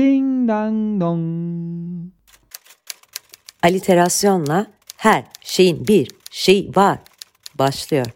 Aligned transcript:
Ding 0.00 0.48
dang 0.48 1.00
dong. 1.00 2.12
Aliterasyonla 3.62 4.66
her 4.96 5.24
şeyin 5.40 5.86
bir 5.88 6.10
şey 6.30 6.70
var 6.76 6.98
başlıyor. 7.58 8.06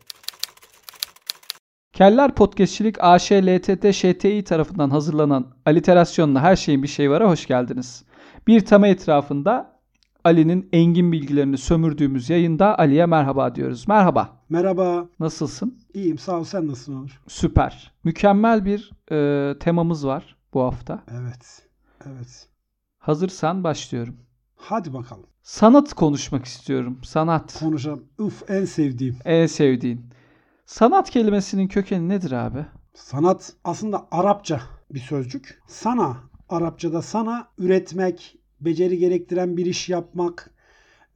Keller 1.92 2.34
Podcastçilik 2.34 2.96
AŞ 3.00 3.32
LTT 3.32 3.94
ŞTİ 3.94 4.44
tarafından 4.44 4.90
hazırlanan 4.90 5.46
Aliterasyonla 5.66 6.40
her 6.40 6.56
şeyin 6.56 6.82
bir 6.82 6.88
şey 6.88 7.10
var'a 7.10 7.30
hoş 7.30 7.46
geldiniz. 7.46 8.04
Bir 8.46 8.60
tema 8.60 8.88
etrafında 8.88 9.80
Ali'nin 10.24 10.68
engin 10.72 11.12
bilgilerini 11.12 11.58
sömürdüğümüz 11.58 12.30
yayında 12.30 12.78
Ali'ye 12.78 13.06
merhaba 13.06 13.54
diyoruz. 13.54 13.88
Merhaba. 13.88 14.28
Merhaba. 14.48 15.06
Nasılsın? 15.20 15.78
İyiyim 15.94 16.18
sağ 16.18 16.38
ol 16.38 16.44
sen 16.44 16.66
nasılsın 16.66 16.96
Onur? 16.96 17.20
Süper. 17.28 17.92
Mükemmel 18.04 18.64
bir 18.64 18.90
e, 19.12 19.58
temamız 19.58 20.06
var 20.06 20.36
bu 20.54 20.62
hafta. 20.62 21.02
Evet. 21.10 21.63
Evet. 22.06 22.48
Hazırsan 22.98 23.64
başlıyorum. 23.64 24.16
Hadi 24.56 24.92
bakalım. 24.92 25.26
Sanat 25.42 25.92
konuşmak 25.94 26.44
istiyorum. 26.44 27.00
Sanat. 27.04 27.58
Konuşalım. 27.58 28.04
Uf 28.18 28.50
en 28.50 28.64
sevdiğim. 28.64 29.16
En 29.24 29.46
sevdiğin. 29.46 30.06
Sanat 30.66 31.10
kelimesinin 31.10 31.68
kökeni 31.68 32.08
nedir 32.08 32.32
abi? 32.32 32.66
Sanat 32.94 33.52
aslında 33.64 34.08
Arapça 34.10 34.60
bir 34.90 35.00
sözcük. 35.00 35.62
Sana 35.68 36.16
Arapçada 36.48 37.02
sana 37.02 37.48
üretmek, 37.58 38.38
beceri 38.60 38.98
gerektiren 38.98 39.56
bir 39.56 39.66
iş 39.66 39.88
yapmak 39.88 40.53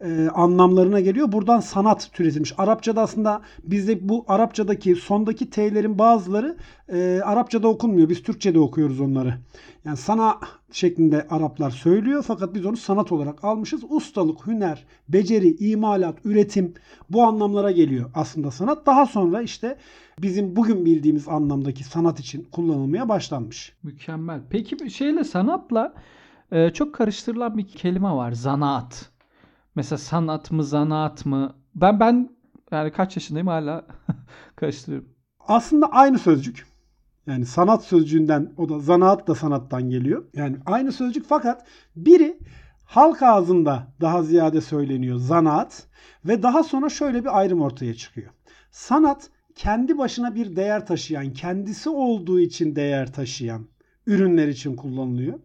e, 0.01 0.29
anlamlarına 0.35 1.01
geliyor. 1.01 1.33
Buradan 1.33 1.61
sanat 1.61 2.11
türetilmiş. 2.13 2.55
Arapçada 2.59 3.03
aslında 3.03 3.43
bizde 3.65 4.09
bu 4.09 4.25
Arapçadaki 4.29 4.95
sondaki 4.95 5.51
T'lerin 5.51 5.99
bazıları 5.99 6.57
e, 6.89 7.21
Arapçada 7.25 7.69
okunmuyor. 7.69 8.09
Biz 8.09 8.23
Türkçe'de 8.23 8.59
okuyoruz 8.59 9.01
onları. 9.01 9.35
Yani 9.85 9.97
sana 9.97 10.39
şeklinde 10.73 11.27
Araplar 11.31 11.71
söylüyor 11.71 12.25
fakat 12.27 12.55
biz 12.55 12.67
onu 12.67 12.77
sanat 12.77 13.13
olarak 13.13 13.45
almışız. 13.45 13.81
Ustalık, 13.89 14.47
hüner, 14.47 14.85
beceri, 15.09 15.57
imalat, 15.57 16.19
üretim 16.25 16.75
bu 17.11 17.23
anlamlara 17.23 17.71
geliyor 17.71 18.11
aslında 18.15 18.51
sanat. 18.51 18.87
Daha 18.87 19.07
sonra 19.07 19.43
işte 19.43 19.77
bizim 20.23 20.57
bugün 20.57 20.85
bildiğimiz 20.85 21.29
anlamdaki 21.29 21.85
sanat 21.85 22.21
için 22.21 22.49
kullanılmaya 22.53 23.09
başlanmış. 23.09 23.73
Mükemmel. 23.83 24.41
Peki 24.51 24.91
şeyle 24.91 25.25
sanatla 25.25 25.95
e, 26.53 26.71
çok 26.71 26.95
karıştırılan 26.95 27.59
bir 27.59 27.69
kelime 27.69 28.11
var. 28.11 28.33
Zanaat. 28.33 29.18
Mesela 29.79 29.99
sanat 29.99 30.51
mı, 30.51 30.65
zanaat 30.65 31.27
mı? 31.27 31.55
Ben 31.75 32.01
ben 32.01 32.31
yani 32.73 32.93
kaç 32.93 33.17
yaşındayım 33.17 33.47
hala 33.47 33.87
karıştırıyorum. 34.57 35.09
Aslında 35.41 35.87
aynı 35.87 36.19
sözcük. 36.19 36.67
Yani 37.27 37.47
sanat 37.47 37.85
sözcüğünden 37.85 38.53
o 38.57 38.69
da 38.69 38.79
zanaat 38.79 39.29
da 39.29 39.35
sanattan 39.35 39.91
geliyor. 39.91 40.25
Yani 40.35 40.57
aynı 40.67 40.93
sözcük 40.93 41.27
fakat 41.29 41.67
biri 41.97 42.39
halk 42.85 43.23
ağzında 43.23 43.87
daha 44.01 44.23
ziyade 44.23 44.61
söyleniyor 44.61 45.17
zanaat 45.19 45.87
ve 46.25 46.43
daha 46.43 46.63
sonra 46.63 46.89
şöyle 46.89 47.21
bir 47.21 47.39
ayrım 47.39 47.61
ortaya 47.61 47.95
çıkıyor. 47.95 48.31
Sanat 48.71 49.31
kendi 49.55 49.99
başına 49.99 50.35
bir 50.35 50.57
değer 50.57 50.87
taşıyan, 50.87 51.33
kendisi 51.33 51.91
olduğu 51.91 52.41
için 52.41 52.77
değer 52.77 53.13
taşıyan 53.13 53.67
ürünler 54.07 54.49
için 54.49 54.77
kullanılıyor. 54.77 55.39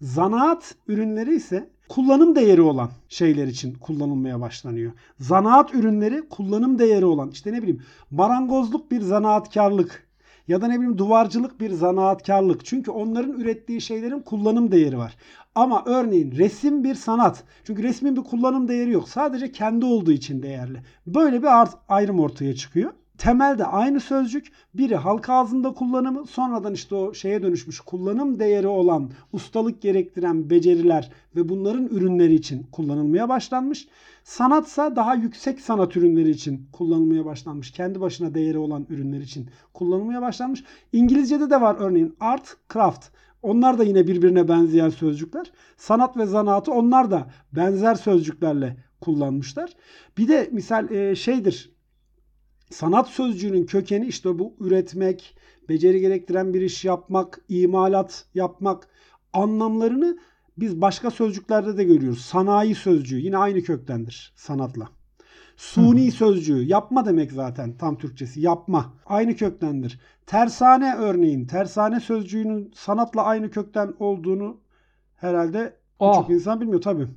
Zanaat 0.00 0.74
ürünleri 0.88 1.34
ise 1.34 1.73
kullanım 1.88 2.36
değeri 2.36 2.62
olan 2.62 2.90
şeyler 3.08 3.46
için 3.46 3.74
kullanılmaya 3.74 4.40
başlanıyor. 4.40 4.92
Zanaat 5.20 5.74
ürünleri 5.74 6.28
kullanım 6.28 6.78
değeri 6.78 7.04
olan 7.04 7.30
işte 7.30 7.52
ne 7.52 7.58
bileyim 7.58 7.82
marangozluk 8.10 8.90
bir 8.90 9.00
zanaatkarlık 9.00 10.06
ya 10.48 10.60
da 10.60 10.66
ne 10.66 10.74
bileyim 10.74 10.98
duvarcılık 10.98 11.60
bir 11.60 11.70
zanaatkarlık. 11.70 12.64
Çünkü 12.64 12.90
onların 12.90 13.40
ürettiği 13.40 13.80
şeylerin 13.80 14.20
kullanım 14.20 14.72
değeri 14.72 14.98
var. 14.98 15.16
Ama 15.54 15.82
örneğin 15.86 16.32
resim 16.32 16.84
bir 16.84 16.94
sanat. 16.94 17.44
Çünkü 17.64 17.82
resmin 17.82 18.16
bir 18.16 18.22
kullanım 18.22 18.68
değeri 18.68 18.90
yok. 18.90 19.08
Sadece 19.08 19.52
kendi 19.52 19.84
olduğu 19.84 20.12
için 20.12 20.42
değerli. 20.42 20.82
Böyle 21.06 21.42
bir 21.42 21.48
ayrım 21.88 22.20
ortaya 22.20 22.54
çıkıyor. 22.54 22.92
Temelde 23.18 23.64
aynı 23.64 24.00
sözcük. 24.00 24.52
Biri 24.74 24.96
halk 24.96 25.28
ağzında 25.28 25.74
kullanımı 25.74 26.26
sonradan 26.26 26.74
işte 26.74 26.94
o 26.94 27.14
şeye 27.14 27.42
dönüşmüş 27.42 27.80
kullanım 27.80 28.38
değeri 28.38 28.66
olan 28.66 29.10
ustalık 29.32 29.82
gerektiren 29.82 30.50
beceriler 30.50 31.12
ve 31.36 31.48
bunların 31.48 31.86
ürünleri 31.86 32.34
için 32.34 32.62
kullanılmaya 32.72 33.28
başlanmış. 33.28 33.88
Sanatsa 34.24 34.96
daha 34.96 35.14
yüksek 35.14 35.60
sanat 35.60 35.96
ürünleri 35.96 36.30
için 36.30 36.66
kullanılmaya 36.72 37.24
başlanmış. 37.24 37.70
Kendi 37.70 38.00
başına 38.00 38.34
değeri 38.34 38.58
olan 38.58 38.86
ürünler 38.90 39.20
için 39.20 39.48
kullanılmaya 39.74 40.22
başlanmış. 40.22 40.64
İngilizce'de 40.92 41.50
de 41.50 41.60
var 41.60 41.76
örneğin 41.78 42.16
art, 42.20 42.56
craft. 42.72 43.06
Onlar 43.42 43.78
da 43.78 43.84
yine 43.84 44.06
birbirine 44.06 44.48
benzeyen 44.48 44.90
sözcükler. 44.90 45.52
Sanat 45.76 46.16
ve 46.16 46.26
zanaatı 46.26 46.72
onlar 46.72 47.10
da 47.10 47.26
benzer 47.52 47.94
sözcüklerle 47.94 48.76
kullanmışlar. 49.00 49.70
Bir 50.18 50.28
de 50.28 50.48
misal 50.52 51.14
şeydir 51.14 51.73
sanat 52.70 53.08
sözcüğünün 53.08 53.66
kökeni 53.66 54.06
işte 54.06 54.38
bu 54.38 54.54
üretmek, 54.60 55.36
beceri 55.68 56.00
gerektiren 56.00 56.54
bir 56.54 56.60
iş 56.60 56.84
yapmak, 56.84 57.40
imalat 57.48 58.24
yapmak 58.34 58.88
anlamlarını 59.32 60.18
biz 60.58 60.80
başka 60.80 61.10
sözcüklerde 61.10 61.76
de 61.76 61.84
görüyoruz. 61.84 62.20
Sanayi 62.20 62.74
sözcüğü 62.74 63.18
yine 63.18 63.36
aynı 63.36 63.62
köktendir 63.62 64.32
sanatla. 64.36 64.88
Suni 65.56 66.12
sözcüğü 66.12 66.62
yapma 66.62 67.06
demek 67.06 67.32
zaten 67.32 67.76
tam 67.76 67.98
Türkçesi 67.98 68.40
yapma. 68.40 68.94
Aynı 69.06 69.36
köktendir. 69.36 70.00
Tersane 70.26 70.94
örneğin 70.94 71.46
tersane 71.46 72.00
sözcüğünün 72.00 72.72
sanatla 72.74 73.22
aynı 73.24 73.50
kökten 73.50 73.94
olduğunu 73.98 74.60
herhalde 75.16 75.76
Oh. 75.98 76.14
çok 76.14 76.30
insan 76.30 76.60
bilmiyor 76.60 76.80
tabii. 76.82 77.08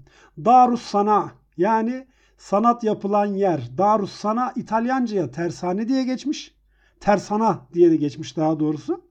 Darus 0.45 0.81
sana 0.81 1.31
yani 1.57 2.07
sanat 2.37 2.83
yapılan 2.83 3.25
yer. 3.25 3.61
Darus 3.77 4.11
sana 4.11 4.53
İtalyanca'ya 4.55 5.31
tersane 5.31 5.87
diye 5.87 6.03
geçmiş. 6.03 6.55
Tersana 6.99 7.67
diye 7.73 7.91
de 7.91 7.95
geçmiş 7.95 8.37
daha 8.37 8.59
doğrusu. 8.59 9.07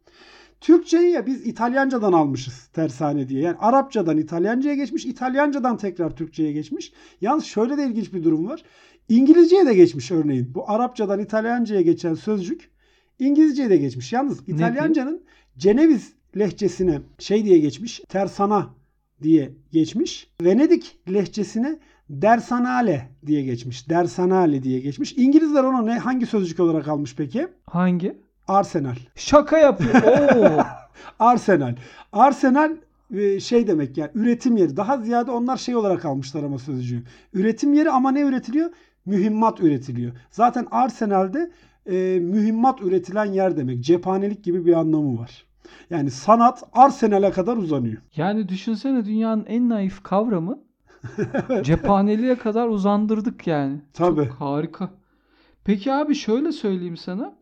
Türkçeyi 0.61 1.11
ya 1.11 1.27
biz 1.27 1.47
İtalyancadan 1.47 2.13
almışız 2.13 2.67
tersane 2.67 3.29
diye. 3.29 3.43
Yani 3.43 3.57
Arapçadan 3.59 4.19
İtalyanca'ya 4.19 4.75
geçmiş, 4.75 5.07
İtalyancadan 5.07 5.77
tekrar 5.77 6.17
Türkçe'ye 6.17 6.53
geçmiş. 6.53 6.93
Yalnız 7.21 7.45
şöyle 7.45 7.77
de 7.77 7.87
ilginç 7.87 8.13
bir 8.13 8.25
durum 8.25 8.49
var. 8.49 8.63
İngilizce'ye 9.09 9.67
de 9.67 9.75
geçmiş 9.75 10.11
örneğin. 10.11 10.55
Bu 10.55 10.71
Arapçadan 10.71 11.21
İtalyanca'ya 11.21 11.81
geçen 11.81 12.15
sözcük 12.15 12.71
İngilizce'ye 13.19 13.71
de 13.71 13.77
geçmiş. 13.77 14.13
Yalnız 14.13 14.49
İtalyancanın 14.49 15.23
Ceneviz 15.59 16.13
lehçesine 16.39 17.01
şey 17.19 17.45
diye 17.45 17.59
geçmiş. 17.59 18.01
Tersana 18.09 18.75
diye 19.23 19.53
geçmiş. 19.73 20.29
Venedik 20.43 20.99
lehçesine 21.13 21.79
dersanale 22.11 23.09
diye 23.27 23.43
geçmiş. 23.43 23.91
Dersanale 23.91 24.63
diye 24.63 24.81
geçmiş. 24.81 25.13
İngilizler 25.13 25.65
onu 25.65 25.87
ne 25.87 25.99
hangi 25.99 26.27
sözcük 26.27 26.61
olarak 26.61 26.89
almış 26.89 27.17
peki? 27.17 27.49
Hangi? 27.67 28.19
Arsenal. 28.49 28.97
Şaka 29.15 29.59
yapıyor. 29.59 29.95
Oo. 30.37 30.63
Arsenal. 31.19 31.75
Arsenal 32.13 32.77
e, 33.15 33.41
şey 33.41 33.67
demek 33.67 33.97
yani 33.97 34.11
üretim 34.15 34.57
yeri. 34.57 34.77
Daha 34.77 34.99
ziyade 34.99 35.31
onlar 35.31 35.57
şey 35.57 35.77
olarak 35.77 36.05
almışlar 36.05 36.43
ama 36.43 36.59
sözcüğü. 36.59 37.03
Üretim 37.33 37.73
yeri 37.73 37.91
ama 37.91 38.11
ne 38.11 38.21
üretiliyor? 38.21 38.71
Mühimmat 39.07 39.61
üretiliyor. 39.61 40.13
Zaten 40.31 40.67
Arsenal'de 40.71 41.51
e, 41.87 42.19
mühimmat 42.21 42.83
üretilen 42.83 43.25
yer 43.25 43.57
demek. 43.57 43.81
Cephanelik 43.81 44.45
gibi 44.45 44.67
bir 44.67 44.73
anlamı 44.73 45.19
var. 45.19 45.47
Yani 45.91 46.11
sanat 46.11 46.63
Arsenal'e 46.73 47.31
kadar 47.31 47.57
uzanıyor. 47.57 48.03
Yani 48.17 48.49
düşünsene 48.49 49.05
dünyanın 49.05 49.45
en 49.47 49.69
naif 49.69 50.03
kavramı 50.03 50.66
cephaneliğe 51.63 52.39
kadar 52.39 52.69
uzandırdık 52.69 53.47
yani. 53.47 53.81
Tabii. 53.93 54.25
Çok 54.25 54.33
harika. 54.33 54.91
Peki 55.65 55.93
abi 55.93 56.15
şöyle 56.15 56.53
söyleyeyim 56.53 56.97
sana. 56.97 57.35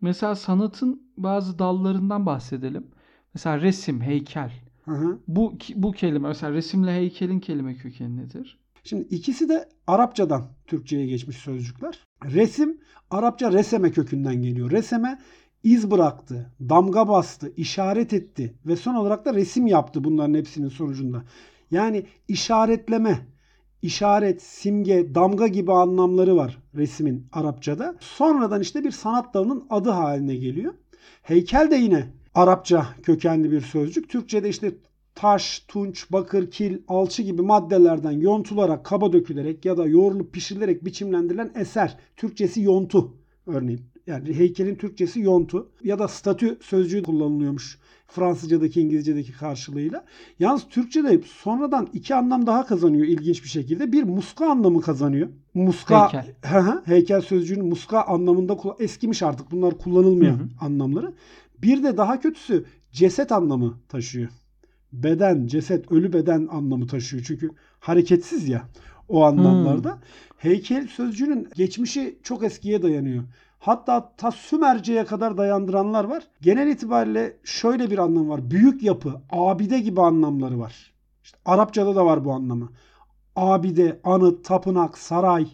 Mesela 0.00 0.34
sanatın 0.34 1.02
bazı 1.16 1.58
dallarından 1.58 2.26
bahsedelim. 2.26 2.86
Mesela 3.34 3.60
resim, 3.60 4.00
heykel. 4.00 4.52
Hı 4.84 4.92
hı. 4.92 5.18
Bu 5.28 5.54
bu 5.74 5.92
kelime 5.92 6.28
mesela 6.28 6.52
resimle 6.52 6.94
heykelin 6.94 7.40
kelime 7.40 7.74
kökeni 7.74 8.16
nedir? 8.16 8.58
Şimdi 8.84 9.02
ikisi 9.02 9.48
de 9.48 9.68
Arapçadan 9.86 10.44
Türkçe'ye 10.66 11.06
geçmiş 11.06 11.36
sözcükler. 11.36 11.98
Resim 12.24 12.78
Arapça 13.10 13.52
reseme 13.52 13.90
kökünden 13.90 14.42
geliyor. 14.42 14.70
Reseme 14.70 15.18
iz 15.62 15.90
bıraktı, 15.90 16.50
damga 16.60 17.08
bastı, 17.08 17.52
işaret 17.56 18.12
etti 18.12 18.54
ve 18.66 18.76
son 18.76 18.94
olarak 18.94 19.24
da 19.24 19.34
resim 19.34 19.66
yaptı 19.66 20.04
bunların 20.04 20.34
hepsinin 20.34 20.68
sonucunda. 20.68 21.24
Yani 21.70 22.06
işaretleme, 22.28 23.26
işaret, 23.82 24.42
simge, 24.42 25.14
damga 25.14 25.46
gibi 25.46 25.72
anlamları 25.72 26.36
var 26.36 26.58
resmin 26.74 27.26
Arapçada. 27.32 27.96
Sonradan 28.00 28.60
işte 28.60 28.84
bir 28.84 28.90
sanat 28.90 29.34
dalının 29.34 29.66
adı 29.70 29.90
haline 29.90 30.36
geliyor. 30.36 30.74
Heykel 31.22 31.70
de 31.70 31.76
yine 31.76 32.12
Arapça 32.34 32.86
kökenli 33.02 33.50
bir 33.50 33.60
sözcük. 33.60 34.08
Türkçe'de 34.08 34.48
işte 34.48 34.72
taş, 35.14 35.64
tunç, 35.68 36.12
bakır, 36.12 36.50
kil, 36.50 36.78
alçı 36.88 37.22
gibi 37.22 37.42
maddelerden 37.42 38.10
yontularak, 38.10 38.84
kaba 38.84 39.12
dökülerek 39.12 39.64
ya 39.64 39.76
da 39.76 39.86
yoğrulup 39.86 40.32
pişirilerek 40.32 40.84
biçimlendirilen 40.84 41.52
eser. 41.54 41.96
Türkçesi 42.16 42.60
yontu 42.60 43.14
örneğin. 43.46 43.80
Yani 44.06 44.34
heykelin 44.34 44.74
Türkçesi 44.74 45.20
yontu 45.20 45.70
ya 45.84 45.98
da 45.98 46.08
statü 46.08 46.58
sözcüğü 46.62 47.02
kullanılıyormuş. 47.02 47.78
Fransızcadaki 48.08 48.80
İngilizcedeki 48.80 49.32
karşılığıyla. 49.32 50.04
Yalnız 50.38 50.68
Türkçe'de 50.68 51.20
sonradan 51.26 51.88
iki 51.92 52.14
anlam 52.14 52.46
daha 52.46 52.66
kazanıyor 52.66 53.06
ilginç 53.06 53.44
bir 53.44 53.48
şekilde. 53.48 53.92
Bir 53.92 54.02
muska 54.02 54.50
anlamı 54.50 54.80
kazanıyor. 54.80 55.28
Muska 55.54 56.12
Heykel. 56.12 56.34
Heykel 56.84 57.20
sözcüğünün 57.20 57.66
muska 57.66 58.02
anlamında 58.02 58.56
eskimiş 58.78 59.22
artık 59.22 59.50
bunlar 59.50 59.78
kullanılmayan 59.78 60.38
Hı 60.38 60.42
hı. 60.42 60.48
anlamları. 60.60 61.12
Bir 61.62 61.82
de 61.82 61.96
daha 61.96 62.20
kötüsü 62.20 62.64
ceset 62.92 63.32
anlamı 63.32 63.78
taşıyor. 63.88 64.28
Beden, 64.92 65.46
ceset, 65.46 65.92
ölü 65.92 66.12
beden 66.12 66.48
anlamı 66.50 66.86
taşıyor. 66.86 67.24
Çünkü 67.26 67.50
hareketsiz 67.80 68.48
ya 68.48 68.68
o 69.08 69.24
anlamlarda. 69.24 69.98
Heykel 70.36 70.86
sözcüğünün 70.86 71.48
geçmişi 71.54 72.18
çok 72.22 72.44
eskiye 72.44 72.82
dayanıyor. 72.82 73.24
Hatta 73.58 74.12
ta 74.16 74.30
Sümerce'ye 74.30 75.04
kadar 75.04 75.36
dayandıranlar 75.36 76.04
var. 76.04 76.22
Genel 76.40 76.68
itibariyle 76.68 77.36
şöyle 77.44 77.90
bir 77.90 77.98
anlam 77.98 78.28
var. 78.28 78.50
Büyük 78.50 78.82
yapı, 78.82 79.14
abide 79.30 79.78
gibi 79.78 80.00
anlamları 80.00 80.58
var. 80.60 80.92
İşte 81.24 81.38
Arapçada 81.44 81.96
da 81.96 82.06
var 82.06 82.24
bu 82.24 82.32
anlamı. 82.32 82.68
Abide, 83.36 84.00
anıt, 84.04 84.44
tapınak, 84.44 84.98
saray. 84.98 85.48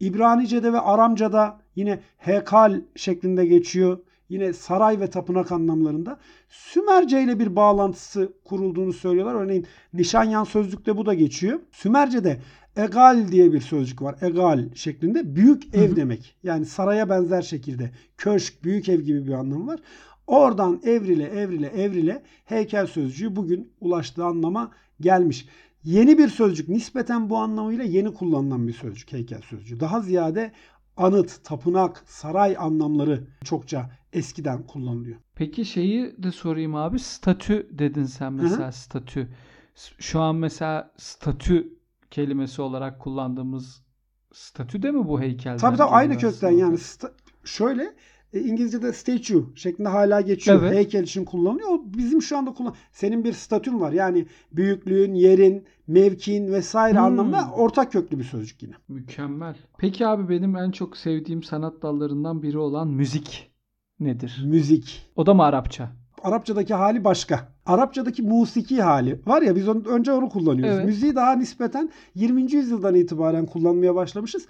İbranice'de 0.00 0.72
ve 0.72 0.80
Aramca'da 0.80 1.60
yine 1.76 2.00
hekal 2.18 2.80
şeklinde 2.96 3.46
geçiyor. 3.46 3.98
Yine 4.28 4.52
saray 4.52 5.00
ve 5.00 5.10
tapınak 5.10 5.52
anlamlarında. 5.52 6.18
Sümerce 6.48 7.22
ile 7.22 7.38
bir 7.38 7.56
bağlantısı 7.56 8.32
kurulduğunu 8.44 8.92
söylüyorlar. 8.92 9.34
Örneğin 9.34 9.66
Nişanyan 9.94 10.44
sözlükte 10.44 10.96
bu 10.96 11.06
da 11.06 11.14
geçiyor. 11.14 11.60
Sümerce'de 11.70 12.40
egal 12.76 13.28
diye 13.32 13.52
bir 13.52 13.60
sözcük 13.60 14.02
var. 14.02 14.16
Egal 14.20 14.68
şeklinde 14.74 15.36
büyük 15.36 15.74
ev 15.74 15.96
demek. 15.96 16.36
Yani 16.42 16.66
saraya 16.66 17.08
benzer 17.08 17.42
şekilde 17.42 17.90
köşk, 18.18 18.64
büyük 18.64 18.88
ev 18.88 19.00
gibi 19.00 19.26
bir 19.26 19.32
anlamı 19.32 19.66
var. 19.66 19.80
Oradan 20.26 20.80
evrile 20.84 21.24
evrile 21.24 21.66
evrile 21.66 22.22
heykel 22.44 22.86
sözcüğü 22.86 23.36
bugün 23.36 23.72
ulaştığı 23.80 24.24
anlama 24.24 24.70
gelmiş. 25.00 25.46
Yeni 25.84 26.18
bir 26.18 26.28
sözcük 26.28 26.68
nispeten 26.68 27.30
bu 27.30 27.36
anlamıyla 27.36 27.84
yeni 27.84 28.14
kullanılan 28.14 28.68
bir 28.68 28.72
sözcük 28.72 29.12
heykel 29.12 29.40
sözcüğü. 29.40 29.80
Daha 29.80 30.00
ziyade 30.00 30.52
anıt, 30.96 31.44
tapınak, 31.44 32.02
saray 32.06 32.56
anlamları 32.58 33.24
çokça 33.44 33.90
eskiden 34.12 34.62
kullanılıyor. 34.66 35.16
Peki 35.34 35.64
şeyi 35.64 36.22
de 36.22 36.32
sorayım 36.32 36.74
abi. 36.74 36.98
Statü 36.98 37.66
dedin 37.70 38.04
sen 38.04 38.32
mesela 38.32 38.72
statü. 38.72 39.28
S- 39.74 39.92
Şu 39.98 40.20
an 40.20 40.36
mesela 40.36 40.92
statü 40.96 41.68
kelimesi 42.12 42.62
olarak 42.62 43.00
kullandığımız 43.00 43.82
statü 44.32 44.82
de 44.82 44.90
mi 44.90 45.08
bu 45.08 45.20
heykelden? 45.20 45.56
Tabii 45.58 45.76
tabii 45.76 45.90
aynı 45.90 46.18
kökten 46.18 46.50
yani 46.50 46.74
sta- 46.76 47.12
şöyle 47.44 47.94
e, 48.32 48.40
İngilizce'de 48.40 48.92
statue 48.92 49.42
şeklinde 49.54 49.88
hala 49.88 50.20
geçiyor. 50.20 50.62
Evet. 50.62 50.74
Heykel 50.74 51.02
için 51.02 51.24
kullanılıyor. 51.24 51.68
O 51.68 51.82
bizim 51.86 52.22
şu 52.22 52.38
anda 52.38 52.52
kullan. 52.52 52.74
Senin 52.92 53.24
bir 53.24 53.32
statün 53.32 53.80
var. 53.80 53.92
Yani 53.92 54.26
büyüklüğün, 54.52 55.14
yerin, 55.14 55.66
mevkiin 55.86 56.52
vesaire 56.52 56.98
Hmm. 56.98 57.04
anlamda 57.04 57.50
ortak 57.54 57.92
köklü 57.92 58.18
bir 58.18 58.24
sözcük 58.24 58.62
yine. 58.62 58.74
Mükemmel. 58.88 59.56
Peki 59.78 60.06
abi 60.06 60.28
benim 60.28 60.56
en 60.56 60.70
çok 60.70 60.96
sevdiğim 60.96 61.42
sanat 61.42 61.82
dallarından 61.82 62.42
biri 62.42 62.58
olan 62.58 62.88
müzik 62.88 63.52
nedir? 64.00 64.42
Müzik. 64.46 65.10
O 65.16 65.26
da 65.26 65.34
mı 65.34 65.42
Arapça? 65.42 65.92
Arapçadaki 66.22 66.74
hali 66.74 67.04
başka. 67.04 67.52
Arapçadaki 67.66 68.22
musiki 68.22 68.82
hali 68.82 69.20
var 69.26 69.42
ya 69.42 69.56
biz 69.56 69.68
onu, 69.68 69.82
önce 69.88 70.12
onu 70.12 70.28
kullanıyoruz. 70.28 70.74
Evet. 70.74 70.86
Müziği 70.86 71.14
daha 71.14 71.32
nispeten 71.32 71.90
20. 72.14 72.52
yüzyıldan 72.52 72.94
itibaren 72.94 73.46
kullanmaya 73.46 73.94
başlamışız. 73.94 74.46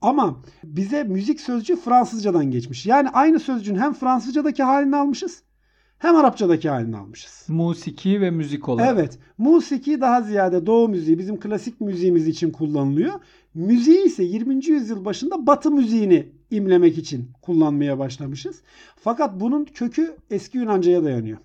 Ama 0.00 0.42
bize 0.64 1.04
müzik 1.04 1.40
sözcüğü 1.40 1.76
Fransızcadan 1.76 2.50
geçmiş. 2.50 2.86
Yani 2.86 3.08
aynı 3.08 3.40
sözcüğün 3.40 3.76
hem 3.76 3.92
Fransızcadaki 3.92 4.62
halini 4.62 4.96
almışız 4.96 5.42
hem 5.98 6.16
Arapçadaki 6.16 6.68
halini 6.68 6.96
almışız. 6.96 7.44
Musiki 7.48 8.20
ve 8.20 8.30
müzik 8.30 8.68
olarak. 8.68 8.94
Evet. 8.94 9.18
Musiki 9.38 10.00
daha 10.00 10.22
ziyade 10.22 10.66
doğu 10.66 10.88
müziği 10.88 11.18
bizim 11.18 11.40
klasik 11.40 11.80
müziğimiz 11.80 12.28
için 12.28 12.50
kullanılıyor. 12.50 13.20
Müziği 13.54 14.04
ise 14.04 14.24
20. 14.24 14.66
yüzyıl 14.66 15.04
başında 15.04 15.46
batı 15.46 15.70
müziğini 15.70 16.32
imlemek 16.50 16.98
için 16.98 17.30
kullanmaya 17.42 17.98
başlamışız. 17.98 18.62
Fakat 18.96 19.40
bunun 19.40 19.64
kökü 19.64 20.16
eski 20.30 20.58
Yunanca'ya 20.58 21.04
dayanıyor. 21.04 21.38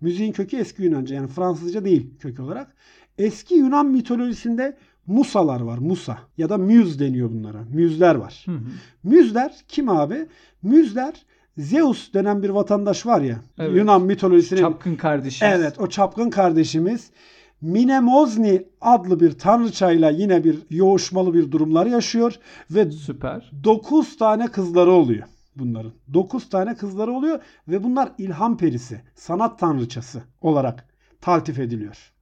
Müziğin 0.00 0.32
kökü 0.32 0.56
eski 0.56 0.82
Yunanca 0.82 1.16
yani 1.16 1.26
Fransızca 1.26 1.84
değil 1.84 2.10
kök 2.20 2.40
olarak. 2.40 2.76
Eski 3.18 3.54
Yunan 3.54 3.86
mitolojisinde 3.86 4.76
Musalar 5.06 5.60
var. 5.60 5.78
Musa 5.78 6.18
ya 6.38 6.48
da 6.48 6.58
Müz 6.58 7.00
deniyor 7.00 7.30
bunlara. 7.30 7.64
Müzler 7.72 8.14
var. 8.14 8.42
Hı 8.46 8.52
hı. 8.52 8.60
Müzler 9.02 9.56
kim 9.68 9.88
abi? 9.88 10.26
Müzler 10.62 11.14
Zeus 11.58 12.14
denen 12.14 12.42
bir 12.42 12.48
vatandaş 12.48 13.06
var 13.06 13.20
ya. 13.20 13.38
Evet. 13.58 13.76
Yunan 13.76 14.02
mitolojisinin 14.02 14.60
Çapkın 14.60 14.94
kardeşimiz. 14.94 15.54
Evet 15.54 15.80
o 15.80 15.88
çapkın 15.88 16.30
kardeşimiz 16.30 17.10
Minemozni 17.60 18.66
adlı 18.80 19.20
bir 19.20 19.32
tanrıçayla 19.32 20.10
yine 20.10 20.44
bir 20.44 20.58
yoğuşmalı 20.70 21.34
bir 21.34 21.50
durumlar 21.50 21.86
yaşıyor 21.86 22.34
ve 22.70 22.90
Süper. 22.90 23.50
9 23.64 24.16
tane 24.16 24.46
kızları 24.46 24.92
oluyor 24.92 25.28
bunların. 25.56 25.92
9 26.14 26.48
tane 26.48 26.74
kızları 26.76 27.12
oluyor 27.12 27.40
ve 27.68 27.84
bunlar 27.84 28.12
ilham 28.18 28.56
perisi, 28.56 29.02
sanat 29.14 29.58
tanrıçası 29.58 30.22
olarak 30.40 30.88
taltif 31.20 31.58
ediliyor. 31.58 32.12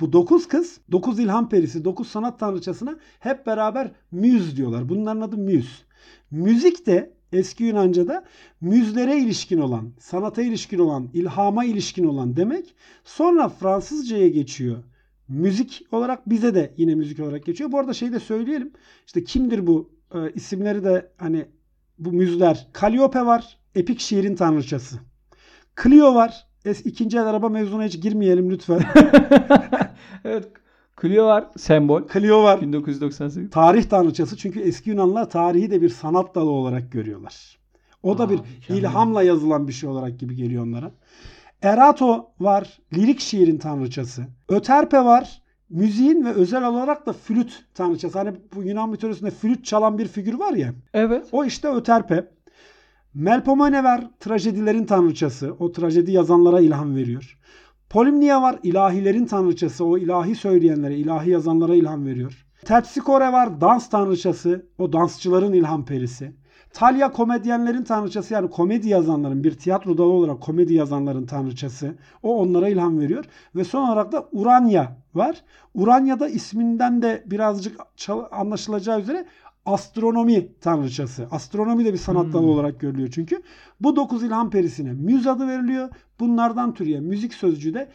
Bu 0.00 0.12
9 0.12 0.48
kız, 0.48 0.80
9 0.92 1.18
ilham 1.18 1.48
perisi, 1.48 1.84
9 1.84 2.08
sanat 2.08 2.40
tanrıçasına 2.40 2.96
hep 3.18 3.46
beraber 3.46 3.90
müz 4.12 4.56
diyorlar. 4.56 4.88
Bunların 4.88 5.20
adı 5.20 5.36
müz. 5.36 5.84
Müzik 6.30 6.86
de 6.86 7.15
eski 7.32 7.64
Yunanca'da 7.64 8.24
müzlere 8.60 9.18
ilişkin 9.18 9.58
olan, 9.58 9.92
sanata 9.98 10.42
ilişkin 10.42 10.78
olan, 10.78 11.08
ilhama 11.14 11.64
ilişkin 11.64 12.04
olan 12.04 12.36
demek. 12.36 12.74
Sonra 13.04 13.48
Fransızcaya 13.48 14.28
geçiyor. 14.28 14.76
Müzik 15.28 15.86
olarak 15.92 16.30
bize 16.30 16.54
de 16.54 16.74
yine 16.76 16.94
müzik 16.94 17.20
olarak 17.20 17.44
geçiyor. 17.44 17.72
Bu 17.72 17.78
arada 17.78 17.92
şey 17.94 18.12
de 18.12 18.20
söyleyelim. 18.20 18.72
İşte 19.06 19.24
kimdir 19.24 19.66
bu 19.66 19.90
e, 20.14 20.32
isimleri 20.34 20.84
de 20.84 21.10
hani 21.16 21.46
bu 21.98 22.12
müzler. 22.12 22.68
Calliope 22.80 23.26
var. 23.26 23.58
Epik 23.74 24.00
şiirin 24.00 24.36
tanrıçası. 24.36 24.96
Clio 25.82 26.14
var. 26.14 26.46
Es, 26.64 26.86
ikinci 26.86 27.16
el 27.16 27.26
araba 27.26 27.48
mevzuna 27.48 27.84
hiç 27.84 28.00
girmeyelim 28.00 28.50
lütfen. 28.50 28.80
evet. 30.24 30.48
Clio 31.00 31.26
var. 31.26 31.46
Sembol. 31.56 32.02
Clio 32.12 32.42
var. 32.42 32.60
1998. 32.60 33.50
Tarih 33.50 33.84
tanrıçası 33.84 34.36
çünkü 34.36 34.60
eski 34.60 34.90
Yunanlılar 34.90 35.30
tarihi 35.30 35.70
de 35.70 35.82
bir 35.82 35.88
sanat 35.88 36.34
dalı 36.34 36.50
olarak 36.50 36.92
görüyorlar. 36.92 37.58
O 38.02 38.18
da 38.18 38.24
Aa, 38.24 38.30
bir 38.30 38.38
mükemmel. 38.38 38.80
ilhamla 38.82 39.22
yazılan 39.22 39.68
bir 39.68 39.72
şey 39.72 39.88
olarak 39.88 40.18
gibi 40.20 40.36
geliyor 40.36 40.64
onlara. 40.64 40.90
Erato 41.62 42.30
var. 42.40 42.78
Lirik 42.94 43.20
şiirin 43.20 43.58
tanrıçası. 43.58 44.24
Öterpe 44.48 45.04
var. 45.04 45.42
Müziğin 45.70 46.24
ve 46.24 46.32
özel 46.32 46.66
olarak 46.68 47.06
da 47.06 47.12
flüt 47.12 47.64
tanrıçası. 47.74 48.18
Hani 48.18 48.32
bu 48.54 48.62
Yunan 48.62 48.90
mitolojisinde 48.90 49.30
flüt 49.30 49.64
çalan 49.64 49.98
bir 49.98 50.08
figür 50.08 50.34
var 50.34 50.52
ya. 50.52 50.72
Evet. 50.94 51.26
O 51.32 51.44
işte 51.44 51.68
Öterpe. 51.68 52.28
Melpomene 53.14 53.84
var. 53.84 54.10
Trajedilerin 54.20 54.84
tanrıçası. 54.84 55.52
O 55.58 55.72
trajedi 55.72 56.12
yazanlara 56.12 56.60
ilham 56.60 56.96
veriyor. 56.96 57.38
Polimnia 57.90 58.42
var. 58.42 58.58
ilahilerin 58.62 59.26
tanrıçası. 59.26 59.84
O 59.84 59.98
ilahi 59.98 60.34
söyleyenlere, 60.34 60.96
ilahi 60.96 61.30
yazanlara 61.30 61.74
ilham 61.74 62.06
veriyor. 62.06 62.46
Terpsikore 62.64 63.32
var. 63.32 63.60
Dans 63.60 63.90
tanrıçası. 63.90 64.66
O 64.78 64.92
dansçıların 64.92 65.52
ilham 65.52 65.84
perisi. 65.84 66.32
Talya 66.72 67.12
komedyenlerin 67.12 67.82
tanrıçası 67.82 68.34
yani 68.34 68.50
komedi 68.50 68.88
yazanların 68.88 69.44
bir 69.44 69.54
tiyatro 69.58 69.98
dalı 69.98 70.06
olarak 70.06 70.40
komedi 70.40 70.74
yazanların 70.74 71.26
tanrıçası. 71.26 71.94
O 72.22 72.38
onlara 72.38 72.68
ilham 72.68 73.00
veriyor. 73.00 73.24
Ve 73.54 73.64
son 73.64 73.88
olarak 73.88 74.12
da 74.12 74.28
Uranya 74.32 74.96
var. 75.14 75.42
Uranya 75.74 76.20
da 76.20 76.28
isminden 76.28 77.02
de 77.02 77.22
birazcık 77.26 77.80
anlaşılacağı 78.30 79.00
üzere 79.00 79.26
astronomi 79.66 80.48
tanrıçası. 80.60 81.28
Astronomi 81.30 81.84
de 81.84 81.92
bir 81.92 81.98
sanat 81.98 82.26
dalı 82.32 82.42
Hmm. 82.42 82.48
olarak 82.48 82.80
görülüyor 82.80 83.08
çünkü. 83.12 83.42
Bu 83.80 83.96
dokuz 83.96 84.22
ilham 84.22 84.50
perisine 84.50 84.92
müz 84.92 85.26
adı 85.26 85.46
veriliyor. 85.48 85.88
Bunlardan 86.20 86.74
türeyen 86.74 87.02
müzik 87.04 87.34
sözcüğü 87.34 87.74
de 87.74 87.88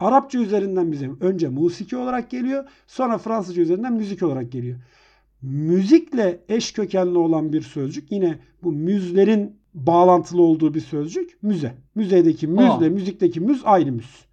Arapça 0.00 0.38
üzerinden 0.38 0.92
bize 0.92 1.10
önce 1.20 1.48
musiki 1.48 1.96
olarak 1.96 2.30
geliyor. 2.30 2.64
Sonra 2.86 3.18
Fransızca 3.18 3.62
üzerinden 3.62 3.92
müzik 3.92 4.22
olarak 4.22 4.52
geliyor. 4.52 4.76
Müzikle 5.42 6.40
eş 6.48 6.72
kökenli 6.72 7.18
olan 7.18 7.52
bir 7.52 7.62
sözcük 7.62 8.12
yine 8.12 8.38
bu 8.62 8.72
müzlerin 8.72 9.56
bağlantılı 9.74 10.42
olduğu 10.42 10.74
bir 10.74 10.80
sözcük 10.80 11.38
müze. 11.42 11.74
Müzedeki 11.94 12.46
müzle 12.46 12.86
Aa. 12.86 12.90
müzikteki 12.90 13.40
müz 13.40 13.62
aynı 13.64 13.92
müz. 13.92 14.26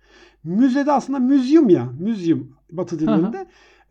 Müzede 0.43 0.91
aslında 0.91 1.19
müzyum 1.19 1.69
ya. 1.69 1.89
Müzyum 1.99 2.55
batı 2.71 2.99
dillerinde. 2.99 3.45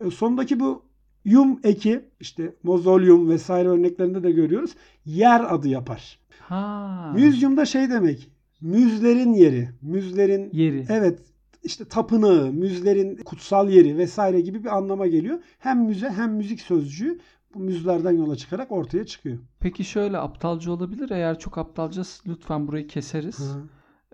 E, 0.05 0.11
Sondaki 0.11 0.59
bu 0.59 0.81
yum 1.25 1.59
eki 1.63 2.01
işte 2.19 2.55
mozolyum 2.63 3.29
vesaire 3.29 3.67
örneklerinde 3.69 4.23
de 4.23 4.31
görüyoruz. 4.31 4.71
Yer 5.05 5.53
adı 5.53 5.67
yapar. 5.67 6.19
Ha. 6.39 7.11
Müzyumda 7.15 7.65
şey 7.65 7.89
demek. 7.89 8.29
Müzlerin 8.61 9.33
yeri. 9.33 9.69
Müzlerin 9.81 10.49
Yeri. 10.53 10.85
evet 10.89 11.19
işte 11.63 11.85
tapınağı, 11.85 12.51
müzlerin 12.51 13.15
kutsal 13.15 13.69
yeri 13.69 13.97
vesaire 13.97 14.41
gibi 14.41 14.63
bir 14.63 14.77
anlama 14.77 15.07
geliyor. 15.07 15.39
Hem 15.59 15.85
müze 15.85 16.09
hem 16.09 16.33
müzik 16.33 16.61
sözcüğü 16.61 17.19
bu 17.55 17.59
müzlerden 17.59 18.11
yola 18.11 18.35
çıkarak 18.35 18.71
ortaya 18.71 19.05
çıkıyor. 19.05 19.37
Peki 19.59 19.83
şöyle 19.83 20.17
aptalca 20.17 20.71
olabilir. 20.71 21.09
Eğer 21.09 21.39
çok 21.39 21.57
aptalca 21.57 22.03
lütfen 22.27 22.67
burayı 22.67 22.87
keseriz. 22.87 23.39
Hı. 23.39 23.63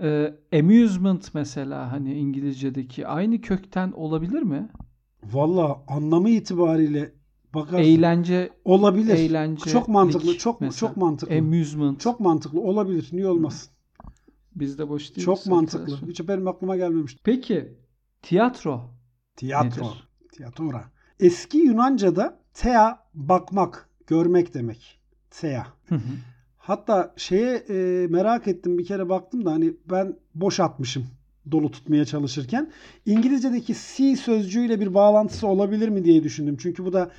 Ee, 0.01 0.59
amusement 0.59 1.33
mesela 1.33 1.91
hani 1.91 2.13
İngilizce'deki 2.13 3.07
aynı 3.07 3.41
kökten 3.41 3.91
olabilir 3.91 4.41
mi? 4.41 4.69
Valla 5.23 5.83
anlamı 5.87 6.29
itibariyle 6.29 7.11
bakarsın 7.53 7.83
Eğlence, 7.83 8.49
olabilir. 8.65 9.15
eğlence. 9.15 9.69
Çok 9.69 9.87
mantıklı, 9.87 10.37
çok 10.37 10.75
çok 10.77 10.97
mantıklı. 10.97 11.35
Amusement. 11.35 11.99
Çok 11.99 12.19
mantıklı 12.19 12.61
olabilir. 12.61 13.09
Niye 13.11 13.27
olmasın? 13.27 13.71
Bizde 14.55 14.89
boş 14.89 15.15
değil. 15.15 15.25
Çok 15.25 15.45
mantıklı. 15.45 16.07
Hiç 16.07 16.27
benim 16.27 16.47
aklıma 16.47 16.77
gelmemişti. 16.77 17.21
Peki 17.23 17.73
tiyatro. 18.21 18.81
Tiyatro. 19.35 19.85
Nedir? 19.85 20.09
Tiyatora. 20.31 20.83
Eski 21.19 21.57
Yunanca'da 21.57 22.39
tea 22.53 22.99
bakmak, 23.13 23.89
görmek 24.07 24.53
demek. 24.53 24.99
Tea. 25.29 25.67
Hı 25.89 25.95
hı. 25.95 25.99
Hatta 26.57 27.13
şeye 27.17 27.55
e, 27.55 28.07
merak 28.07 28.47
ettim 28.47 28.77
bir 28.77 28.85
kere 28.85 29.09
baktım 29.09 29.45
da 29.45 29.51
hani 29.51 29.73
ben 29.91 30.15
boş 30.35 30.59
atmışım 30.59 31.05
dolu 31.51 31.71
tutmaya 31.71 32.05
çalışırken. 32.05 32.71
İngilizce'deki 33.05 33.73
see 33.73 34.15
sözcüğüyle 34.15 34.79
bir 34.79 34.93
bağlantısı 34.93 35.47
olabilir 35.47 35.89
mi 35.89 36.05
diye 36.05 36.23
düşündüm. 36.23 36.57
Çünkü 36.61 36.85
bu 36.85 36.93
da 36.93 37.11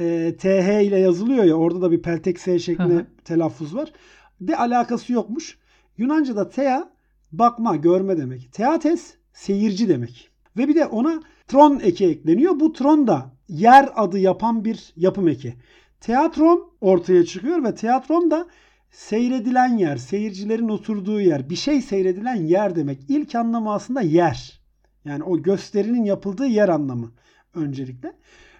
e, 0.00 0.34
TH 0.38 0.82
ile 0.82 0.98
yazılıyor 0.98 1.44
ya 1.44 1.54
orada 1.54 1.82
da 1.82 1.90
bir 1.90 2.02
peltek 2.02 2.40
S 2.40 2.58
şeklinde 2.58 3.06
telaffuz 3.24 3.74
var. 3.74 3.92
De 4.40 4.56
alakası 4.56 5.12
yokmuş. 5.12 5.58
Yunanca'da 5.98 6.48
tea 6.48 6.88
bakma, 7.32 7.76
görme 7.76 8.16
demek. 8.16 8.52
Teates 8.52 9.14
seyirci 9.32 9.88
demek. 9.88 10.30
Ve 10.56 10.68
bir 10.68 10.74
de 10.74 10.86
ona 10.86 11.22
tron 11.48 11.80
eki 11.80 12.06
ekleniyor. 12.06 12.60
Bu 12.60 12.72
tron 12.72 13.06
da 13.06 13.30
yer 13.48 13.88
adı 13.94 14.18
yapan 14.18 14.64
bir 14.64 14.92
yapım 14.96 15.28
eki. 15.28 15.54
Teatron 16.00 16.70
ortaya 16.80 17.24
çıkıyor 17.24 17.64
ve 17.64 17.74
teatron 17.74 18.30
da 18.30 18.46
seyredilen 18.92 19.76
yer, 19.76 19.96
seyircilerin 19.96 20.68
oturduğu 20.68 21.20
yer, 21.20 21.50
bir 21.50 21.56
şey 21.56 21.82
seyredilen 21.82 22.34
yer 22.34 22.76
demek. 22.76 22.98
İlk 23.08 23.34
anlamı 23.34 23.72
aslında 23.72 24.00
yer. 24.00 24.60
Yani 25.04 25.22
o 25.22 25.42
gösterinin 25.42 26.04
yapıldığı 26.04 26.46
yer 26.46 26.68
anlamı 26.68 27.12
öncelikle. 27.54 28.12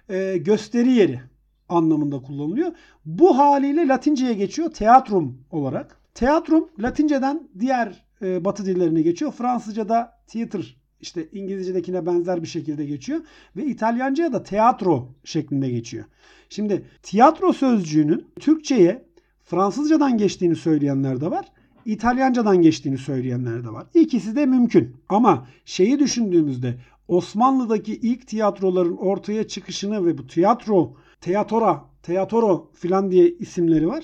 Ee, 0.09 0.37
gösteri 0.37 0.91
yeri 0.91 1.21
anlamında 1.69 2.21
kullanılıyor. 2.21 2.71
Bu 3.05 3.37
haliyle 3.37 3.87
Latinceye 3.87 4.33
geçiyor 4.33 4.69
teatrum 4.71 5.41
olarak. 5.51 5.97
Teatrum 6.13 6.69
Latinceden 6.79 7.49
diğer 7.59 8.05
e, 8.21 8.45
Batı 8.45 8.65
dillerine 8.65 9.01
geçiyor. 9.01 9.31
Fransızca'da 9.31 10.19
theater 10.27 10.77
işte 11.01 11.27
İngilizce'dekine 11.31 12.05
benzer 12.05 12.41
bir 12.41 12.47
şekilde 12.47 12.85
geçiyor 12.85 13.21
ve 13.55 13.65
İtalyanca'ya 13.65 14.33
da 14.33 14.43
teatro 14.43 15.09
şeklinde 15.23 15.69
geçiyor. 15.69 16.05
Şimdi 16.49 16.85
tiyatro 17.03 17.53
sözcüğünün 17.53 18.27
Türkçe'ye 18.39 19.05
Fransızcadan 19.45 20.17
geçtiğini 20.17 20.55
söyleyenler 20.55 21.21
de 21.21 21.31
var. 21.31 21.45
İtalyancadan 21.85 22.61
geçtiğini 22.61 22.97
söyleyenler 22.97 23.63
de 23.63 23.69
var. 23.69 23.85
İkisi 23.93 24.35
de 24.35 24.45
mümkün. 24.45 24.95
Ama 25.09 25.47
şeyi 25.65 25.99
düşündüğümüzde 25.99 26.77
Osmanlı'daki 27.07 27.95
ilk 27.95 28.27
tiyatroların 28.27 28.97
ortaya 28.97 29.47
çıkışını 29.47 30.05
ve 30.05 30.17
bu 30.17 30.27
tiyatro, 30.27 30.93
teatora, 31.21 31.85
teatoro 32.03 32.71
filan 32.73 33.11
diye 33.11 33.29
isimleri 33.29 33.87
var. 33.87 34.03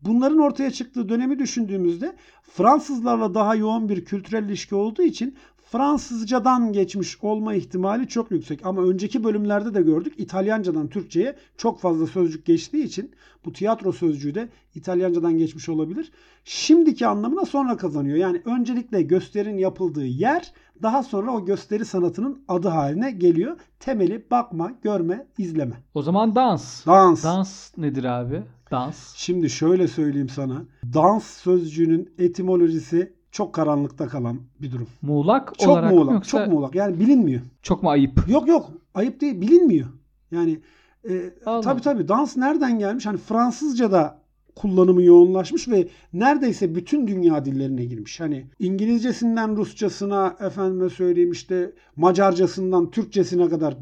Bunların 0.00 0.38
ortaya 0.38 0.70
çıktığı 0.70 1.08
dönemi 1.08 1.38
düşündüğümüzde 1.38 2.16
Fransızlarla 2.42 3.34
daha 3.34 3.54
yoğun 3.54 3.88
bir 3.88 4.04
kültürel 4.04 4.44
ilişki 4.44 4.74
olduğu 4.74 5.02
için 5.02 5.34
Fransızcadan 5.74 6.72
geçmiş 6.72 7.18
olma 7.22 7.54
ihtimali 7.54 8.08
çok 8.08 8.30
yüksek. 8.30 8.66
Ama 8.66 8.82
önceki 8.82 9.24
bölümlerde 9.24 9.74
de 9.74 9.82
gördük 9.82 10.14
İtalyancadan 10.16 10.88
Türkçe'ye 10.88 11.36
çok 11.56 11.80
fazla 11.80 12.06
sözcük 12.06 12.46
geçtiği 12.46 12.84
için 12.84 13.12
bu 13.44 13.52
tiyatro 13.52 13.92
sözcüğü 13.92 14.34
de 14.34 14.48
İtalyancadan 14.74 15.38
geçmiş 15.38 15.68
olabilir. 15.68 16.12
Şimdiki 16.44 17.06
anlamına 17.06 17.44
sonra 17.44 17.76
kazanıyor. 17.76 18.16
Yani 18.16 18.42
öncelikle 18.44 19.02
gösterinin 19.02 19.58
yapıldığı 19.58 20.06
yer 20.06 20.52
daha 20.82 21.02
sonra 21.02 21.30
o 21.30 21.44
gösteri 21.44 21.84
sanatının 21.84 22.44
adı 22.48 22.68
haline 22.68 23.10
geliyor. 23.10 23.56
Temeli 23.80 24.26
bakma, 24.30 24.72
görme, 24.82 25.26
izleme. 25.38 25.74
O 25.94 26.02
zaman 26.02 26.34
dans. 26.34 26.86
Dans. 26.86 27.24
Dans 27.24 27.78
nedir 27.78 28.04
abi? 28.04 28.42
Dans. 28.70 29.14
Şimdi 29.16 29.50
şöyle 29.50 29.88
söyleyeyim 29.88 30.28
sana. 30.28 30.64
Dans 30.94 31.24
sözcüğünün 31.24 32.14
etimolojisi 32.18 33.12
çok 33.34 33.52
karanlıkta 33.54 34.08
kalan 34.08 34.40
bir 34.62 34.72
durum. 34.72 34.86
Muğlak 35.02 35.58
Çok 35.58 35.68
olarak 35.68 35.92
mı 35.92 35.96
muğlak, 35.96 36.14
yoksa 36.14 36.38
çok 36.38 36.52
muğlak. 36.52 36.74
Yani 36.74 37.00
bilinmiyor. 37.00 37.40
çok 37.62 37.82
mu 37.82 37.90
ayıp? 37.90 38.28
Yok 38.28 38.48
yok, 38.48 38.70
ayıp 38.94 39.20
değil, 39.20 39.40
bilinmiyor. 39.40 39.88
Yani 40.30 40.60
e, 41.08 41.30
Allah 41.46 41.60
tabii 41.60 41.80
tabii 41.80 42.08
dans 42.08 42.36
nereden 42.36 42.78
gelmiş? 42.78 43.06
Hani 43.06 43.18
Fransızca'da 43.18 44.18
kullanımı 44.56 45.02
yoğunlaşmış 45.02 45.68
ve 45.68 45.88
neredeyse 46.12 46.74
bütün 46.74 47.06
dünya 47.06 47.44
dillerine 47.44 47.84
girmiş. 47.84 48.20
Hani 48.20 48.46
İngilizcesinden 48.58 49.56
Rusçasına, 49.56 50.36
efendime 50.40 50.90
söyleyeyim 50.90 51.32
işte 51.32 51.72
Macarcasından 51.96 52.90
Türkçesine 52.90 53.48
kadar 53.48 53.76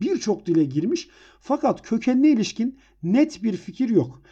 birçok 0.00 0.46
dile 0.46 0.64
girmiş. 0.64 1.08
Fakat 1.40 1.82
kökenine 1.82 2.28
ilişkin 2.28 2.78
net 3.02 3.42
bir 3.42 3.56
fikir 3.56 3.88
yok. 3.88 4.22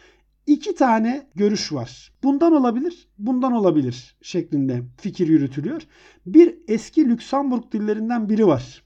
İki 0.47 0.75
tane 0.75 1.27
görüş 1.35 1.73
var. 1.73 2.11
Bundan 2.23 2.53
olabilir, 2.53 3.07
bundan 3.17 3.51
olabilir 3.51 4.15
şeklinde 4.21 4.83
fikir 4.97 5.27
yürütülüyor. 5.27 5.81
Bir 6.25 6.57
eski 6.67 7.09
Lüksemburg 7.09 7.71
dillerinden 7.71 8.29
biri 8.29 8.47
var. 8.47 8.83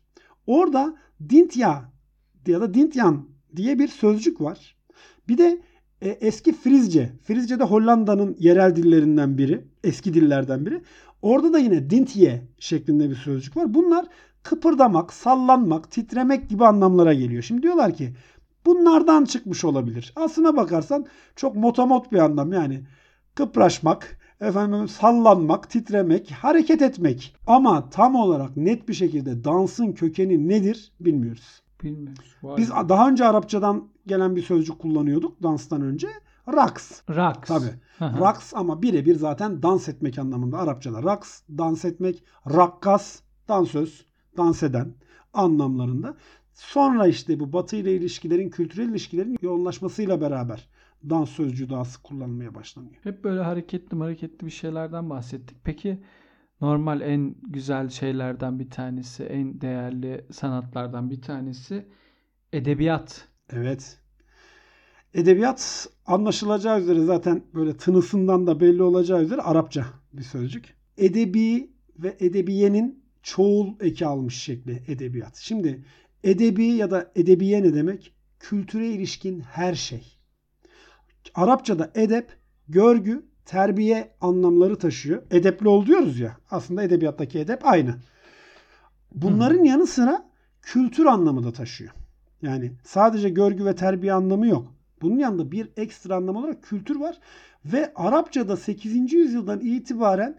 Orada 0.47 0.97
Dintya 1.29 1.91
ya 2.47 2.61
da 2.61 2.73
Dintyan 2.73 3.29
diye 3.55 3.79
bir 3.79 3.87
sözcük 3.87 4.41
var. 4.41 4.75
Bir 5.27 5.37
de 5.37 5.61
e, 6.01 6.09
eski 6.09 6.53
Frizce. 6.53 7.11
Frizce 7.23 7.59
de 7.59 7.63
Hollanda'nın 7.63 8.35
yerel 8.39 8.75
dillerinden 8.75 9.37
biri. 9.37 9.65
Eski 9.83 10.13
dillerden 10.13 10.65
biri. 10.65 10.81
Orada 11.21 11.53
da 11.53 11.59
yine 11.59 11.89
Dintye 11.89 12.41
şeklinde 12.59 13.09
bir 13.09 13.15
sözcük 13.15 13.57
var. 13.57 13.73
Bunlar 13.73 14.05
kıpırdamak, 14.43 15.13
sallanmak, 15.13 15.91
titremek 15.91 16.49
gibi 16.49 16.65
anlamlara 16.65 17.13
geliyor. 17.13 17.43
Şimdi 17.43 17.63
diyorlar 17.63 17.95
ki 17.95 18.13
bunlardan 18.65 19.25
çıkmış 19.25 19.65
olabilir. 19.65 20.13
Aslına 20.15 20.55
bakarsan 20.57 21.05
çok 21.35 21.55
motomot 21.55 22.11
bir 22.11 22.17
anlam 22.17 22.53
yani. 22.53 22.83
Kıpraşmak, 23.35 24.19
efendim 24.41 24.87
sallanmak, 24.87 25.69
titremek, 25.69 26.31
hareket 26.31 26.81
etmek. 26.81 27.35
Ama 27.47 27.89
tam 27.89 28.15
olarak 28.15 28.57
net 28.57 28.89
bir 28.89 28.93
şekilde 28.93 29.43
dansın 29.43 29.91
kökeni 29.91 30.49
nedir 30.49 30.91
bilmiyoruz. 30.99 31.61
Bilmiyoruz. 31.83 32.35
Vay 32.43 32.57
Biz 32.57 32.69
daha 32.69 33.09
önce 33.09 33.25
Arapçadan 33.25 33.87
gelen 34.07 34.35
bir 34.35 34.43
sözcük 34.43 34.79
kullanıyorduk 34.79 35.43
danstan 35.43 35.81
önce. 35.81 36.07
Raks. 36.47 37.01
Raks. 37.09 37.47
Tabii. 37.47 38.19
Raks 38.19 38.53
ama 38.55 38.81
birebir 38.81 39.15
zaten 39.15 39.63
dans 39.63 39.89
etmek 39.89 40.19
anlamında 40.19 40.57
Arapçada. 40.57 41.03
Raks, 41.03 41.41
dans 41.57 41.85
etmek. 41.85 42.23
Rakkas, 42.49 43.19
dansöz, 43.47 44.05
dans 44.37 44.63
eden 44.63 44.93
anlamlarında. 45.33 46.15
Sonra 46.53 47.07
işte 47.07 47.39
bu 47.39 47.53
Batı 47.53 47.75
ile 47.75 47.95
ilişkilerin, 47.95 48.49
kültürel 48.49 48.89
ilişkilerin 48.89 49.37
yoğunlaşmasıyla 49.41 50.21
beraber 50.21 50.67
dans 51.09 51.29
sözcüğü 51.29 51.69
daha 51.69 51.85
sık 51.85 52.03
kullanılmaya 52.03 52.55
başlanıyor. 52.55 52.95
Hep 53.03 53.23
böyle 53.23 53.41
hareketli 53.41 53.97
hareketli 53.97 54.45
bir 54.45 54.51
şeylerden 54.51 55.09
bahsettik. 55.09 55.57
Peki 55.63 55.99
normal 56.61 57.01
en 57.01 57.35
güzel 57.47 57.89
şeylerden 57.89 58.59
bir 58.59 58.69
tanesi, 58.69 59.23
en 59.23 59.61
değerli 59.61 60.25
sanatlardan 60.31 61.09
bir 61.09 61.21
tanesi 61.21 61.85
edebiyat. 62.53 63.27
Evet. 63.53 63.97
Edebiyat 65.13 65.89
anlaşılacağı 66.05 66.79
üzere 66.79 67.03
zaten 67.03 67.43
böyle 67.53 67.77
tınısından 67.77 68.47
da 68.47 68.59
belli 68.59 68.83
olacağı 68.83 69.21
üzere 69.21 69.41
Arapça 69.41 69.85
bir 70.13 70.23
sözcük. 70.23 70.75
Edebi 70.97 71.71
ve 71.99 72.17
edebiyenin 72.19 73.03
çoğul 73.23 73.67
eki 73.79 74.05
almış 74.05 74.43
şekli 74.43 74.83
edebiyat. 74.87 75.35
Şimdi 75.35 75.85
edebi 76.23 76.65
ya 76.65 76.91
da 76.91 77.11
edebiye 77.15 77.63
ne 77.63 77.73
demek? 77.73 78.13
Kültüre 78.39 78.87
ilişkin 78.87 79.39
her 79.39 79.75
şey. 79.75 80.17
Arapçada 81.35 81.91
edep, 81.95 82.37
görgü, 82.69 83.25
terbiye 83.45 84.11
anlamları 84.21 84.77
taşıyor. 84.77 85.23
Edepli 85.31 85.67
ol 85.67 85.85
diyoruz 85.85 86.19
ya. 86.19 86.37
Aslında 86.51 86.83
edebiyattaki 86.83 87.39
edep 87.39 87.65
aynı. 87.65 87.95
Bunların 89.15 89.63
yanı 89.63 89.87
sıra 89.87 90.29
kültür 90.61 91.05
anlamı 91.05 91.43
da 91.43 91.53
taşıyor. 91.53 91.91
Yani 92.41 92.71
sadece 92.83 93.29
görgü 93.29 93.65
ve 93.65 93.75
terbiye 93.75 94.13
anlamı 94.13 94.47
yok. 94.47 94.73
Bunun 95.01 95.17
yanında 95.17 95.51
bir 95.51 95.69
ekstra 95.77 96.15
anlam 96.15 96.35
olarak 96.35 96.63
kültür 96.63 96.95
var. 96.95 97.19
Ve 97.65 97.91
Arapçada 97.95 98.57
8. 98.57 99.13
yüzyıldan 99.13 99.59
itibaren 99.59 100.37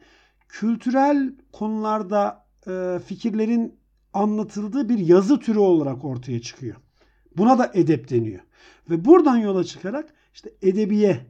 kültürel 0.49 1.33
konularda 1.53 2.47
e, 2.67 2.99
fikirlerin 3.07 3.75
anlatıldığı 4.13 4.89
bir 4.89 4.99
yazı 4.99 5.41
türü 5.41 5.59
olarak 5.59 6.05
ortaya 6.05 6.43
çıkıyor. 6.43 6.77
Buna 7.37 7.59
da 7.59 7.71
edep 7.75 8.11
deniyor. 8.11 8.41
Ve 8.91 9.05
buradan 9.05 9.37
yola 9.37 9.65
çıkarak 9.65 10.15
işte 10.35 10.51
edebiye 10.63 11.21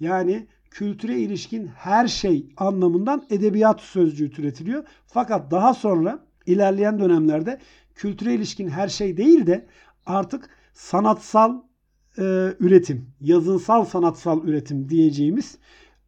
yani 0.00 0.46
kültüre 0.70 1.18
ilişkin 1.18 1.66
her 1.66 2.08
şey 2.08 2.46
anlamından 2.56 3.26
edebiyat 3.30 3.80
sözcüğü 3.80 4.30
türetiliyor. 4.30 4.84
Fakat 5.06 5.50
daha 5.50 5.74
sonra 5.74 6.24
ilerleyen 6.46 6.98
dönemlerde 6.98 7.60
kültüre 7.94 8.34
ilişkin 8.34 8.68
her 8.68 8.88
şey 8.88 9.16
değil 9.16 9.46
de 9.46 9.66
artık 10.06 10.50
sanatsal 10.72 11.62
e, 12.18 12.22
üretim, 12.60 13.10
yazınsal 13.20 13.84
sanatsal 13.84 14.44
üretim 14.44 14.88
diyeceğimiz 14.88 15.58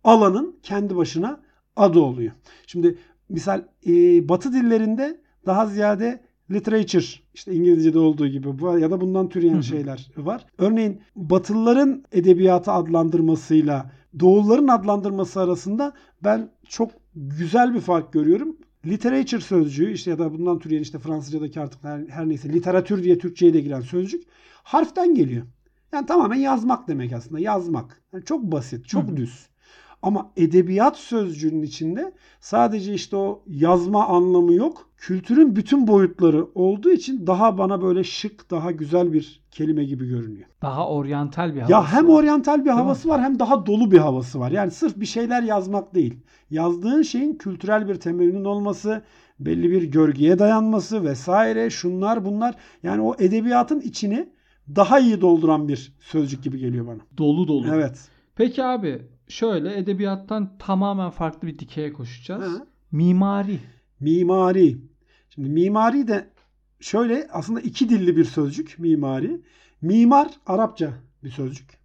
alanın 0.05 0.57
kendi 0.63 0.97
başına 0.97 1.41
adı 1.77 2.01
oluyor. 2.01 2.33
Şimdi 2.67 2.99
misal 3.29 3.65
e, 3.87 3.93
Batı 4.29 4.53
dillerinde 4.53 5.21
daha 5.47 5.67
ziyade 5.67 6.21
literature 6.51 7.05
işte 7.35 7.55
İngilizce'de 7.55 7.99
olduğu 7.99 8.27
gibi 8.27 8.49
ya 8.81 8.91
da 8.91 9.01
bundan 9.01 9.29
türeyen 9.29 9.61
şeyler 9.61 10.09
var. 10.17 10.47
Örneğin 10.59 11.01
Batılıların 11.17 12.05
edebiyatı 12.13 12.73
adlandırmasıyla 12.73 13.91
Doğulların 14.21 14.69
adlandırması 14.69 15.41
arasında 15.41 15.93
ben 16.25 16.51
çok 16.69 16.91
güzel 17.15 17.75
bir 17.75 17.81
fark 17.81 18.13
görüyorum. 18.13 18.57
Literature 18.87 19.41
sözcüğü 19.41 19.93
işte 19.93 20.11
ya 20.11 20.19
da 20.19 20.35
bundan 20.35 20.59
türeyen 20.59 20.83
işte 20.83 20.99
Fransızcadaki 20.99 21.61
artık 21.61 21.85
her, 21.85 22.07
her 22.09 22.29
neyse 22.29 22.49
literatür 22.49 23.03
diye 23.03 23.19
Türkçe'ye 23.19 23.55
de 23.55 23.61
giren 23.61 23.81
sözcük 23.81 24.25
harften 24.63 25.15
geliyor. 25.15 25.47
Yani 25.93 26.07
tamamen 26.07 26.37
yazmak 26.37 26.89
demek 26.89 27.13
aslında. 27.13 27.41
Yazmak. 27.41 28.03
Yani 28.13 28.25
çok 28.25 28.43
basit, 28.43 28.89
çok 28.89 29.09
hı. 29.09 29.17
düz. 29.17 29.49
Ama 30.05 30.31
edebiyat 30.37 30.97
sözcüğünün 30.97 31.63
içinde 31.63 32.13
sadece 32.41 32.95
işte 32.95 33.17
o 33.17 33.43
yazma 33.47 34.07
anlamı 34.07 34.55
yok. 34.55 34.91
Kültürün 34.97 35.57
bütün 35.57 35.87
boyutları 35.87 36.47
olduğu 36.55 36.91
için 36.91 37.27
daha 37.27 37.59
bana 37.59 37.83
böyle 37.83 38.05
şık, 38.05 38.51
daha 38.51 38.71
güzel 38.71 39.13
bir 39.13 39.43
kelime 39.51 39.85
gibi 39.85 40.09
görünüyor. 40.09 40.49
Daha 40.63 40.89
oryantal 40.89 41.55
bir 41.55 41.61
havası 41.61 41.73
Ya 41.73 41.93
hem 41.93 42.09
var. 42.09 42.13
oryantal 42.13 42.65
bir 42.65 42.71
havası 42.71 43.09
var 43.09 43.23
hem 43.23 43.39
daha 43.39 43.67
dolu 43.67 43.91
bir 43.91 43.99
havası 43.99 44.41
var. 44.41 44.51
Yani 44.51 44.71
sırf 44.71 45.01
bir 45.01 45.07
şeyler 45.07 45.43
yazmak 45.43 45.95
değil. 45.95 46.15
Yazdığın 46.51 47.03
şeyin 47.03 47.35
kültürel 47.35 47.89
bir 47.89 47.95
temelinin 47.95 48.45
olması, 48.45 49.03
belli 49.41 49.71
bir 49.71 49.83
görgüye 49.83 50.39
dayanması 50.39 51.05
vesaire 51.05 51.71
şunlar 51.71 52.25
bunlar. 52.25 52.55
Yani 52.83 53.03
o 53.03 53.15
edebiyatın 53.19 53.81
içini 53.81 54.29
daha 54.77 54.99
iyi 54.99 55.21
dolduran 55.21 55.69
bir 55.69 55.93
sözcük 56.01 56.43
gibi 56.45 56.59
geliyor 56.59 56.87
bana. 56.87 57.01
Dolu 57.19 57.49
dolu. 57.49 57.67
Evet. 57.75 58.09
Peki 58.37 58.65
abi 58.65 59.03
şöyle 59.29 59.79
edebiyattan 59.79 60.59
tamamen 60.59 61.11
farklı 61.11 61.49
bir 61.49 61.59
dikeye 61.59 61.93
koşacağız. 61.93 62.45
Ha. 62.45 62.67
Mimari. 62.93 63.61
Mimari. 64.01 64.79
Şimdi 65.31 65.49
mimari 65.49 66.09
de 66.09 66.31
şöyle 66.81 67.29
aslında 67.33 67.61
iki 67.61 67.89
dilli 67.89 68.17
bir 68.17 68.25
sözcük 68.25 68.79
mimari. 68.79 69.41
Mimar 69.83 70.31
Arapça 70.47 70.91
bir 71.25 71.31
sözcük. 71.31 71.79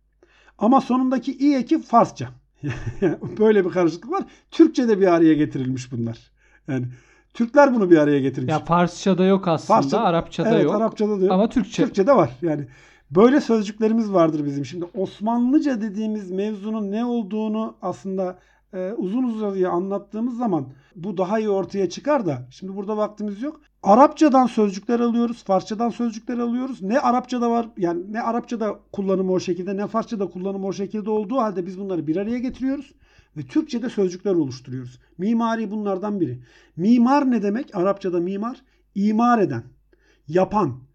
Ama 0.57 0.81
sonundaki 0.81 1.37
i 1.37 1.55
eki 1.55 1.81
Farsça. 1.81 2.29
Böyle 3.39 3.65
bir 3.65 3.69
karışıklık 3.69 4.11
var. 4.11 4.23
Türkçe'de 4.51 4.99
bir 4.99 5.07
araya 5.07 5.33
getirilmiş 5.33 5.91
bunlar. 5.91 6.31
Yani 6.67 6.85
Türkler 7.33 7.75
bunu 7.75 7.91
bir 7.91 7.97
araya 7.97 8.19
getirmiş. 8.19 8.51
Ya 8.51 8.59
Farsça'da 8.59 9.25
yok 9.25 9.47
aslında, 9.47 9.79
Farsça- 9.79 9.97
Arapça'da 9.97 10.49
evet, 10.49 10.63
yok. 10.63 10.75
Arapçada 10.75 11.21
da 11.21 11.23
yok. 11.23 11.31
Ama 11.31 11.49
Türkçe. 11.49 11.83
Türkçe'de 11.83 12.15
var. 12.15 12.31
Yani 12.41 12.67
böyle 13.11 13.41
sözcüklerimiz 13.41 14.13
vardır 14.13 14.45
bizim. 14.45 14.65
Şimdi 14.65 14.85
Osmanlıca 14.97 15.81
dediğimiz 15.81 16.31
mevzunun 16.31 16.91
ne 16.91 17.05
olduğunu 17.05 17.75
aslında 17.81 18.39
e, 18.73 18.91
uzun 18.97 19.23
uzadıya 19.23 19.69
anlattığımız 19.69 20.37
zaman 20.37 20.67
bu 20.95 21.17
daha 21.17 21.39
iyi 21.39 21.49
ortaya 21.49 21.89
çıkar 21.89 22.25
da 22.25 22.47
şimdi 22.51 22.75
burada 22.75 22.97
vaktimiz 22.97 23.41
yok. 23.41 23.61
Arapçadan 23.83 24.47
sözcükler 24.47 24.99
alıyoruz, 24.99 25.43
Farsçadan 25.43 25.89
sözcükler 25.89 26.37
alıyoruz. 26.37 26.81
Ne 26.81 26.99
Arapçada 26.99 27.51
var 27.51 27.69
yani 27.77 28.13
ne 28.13 28.21
Arapçada 28.21 28.79
kullanımı 28.91 29.31
o 29.31 29.39
şekilde 29.39 29.77
ne 29.77 29.87
Farsçada 29.87 30.29
kullanımı 30.29 30.67
o 30.67 30.73
şekilde 30.73 31.09
olduğu 31.09 31.37
halde 31.37 31.65
biz 31.65 31.79
bunları 31.79 32.07
bir 32.07 32.15
araya 32.15 32.39
getiriyoruz 32.39 32.93
ve 33.37 33.41
Türkçe'de 33.41 33.89
sözcükler 33.89 34.33
oluşturuyoruz. 34.33 34.99
Mimari 35.17 35.71
bunlardan 35.71 36.19
biri. 36.19 36.43
Mimar 36.75 37.31
ne 37.31 37.43
demek? 37.43 37.75
Arapçada 37.75 38.19
mimar 38.19 38.61
imar 38.95 39.39
eden, 39.39 39.63
yapan, 40.27 40.88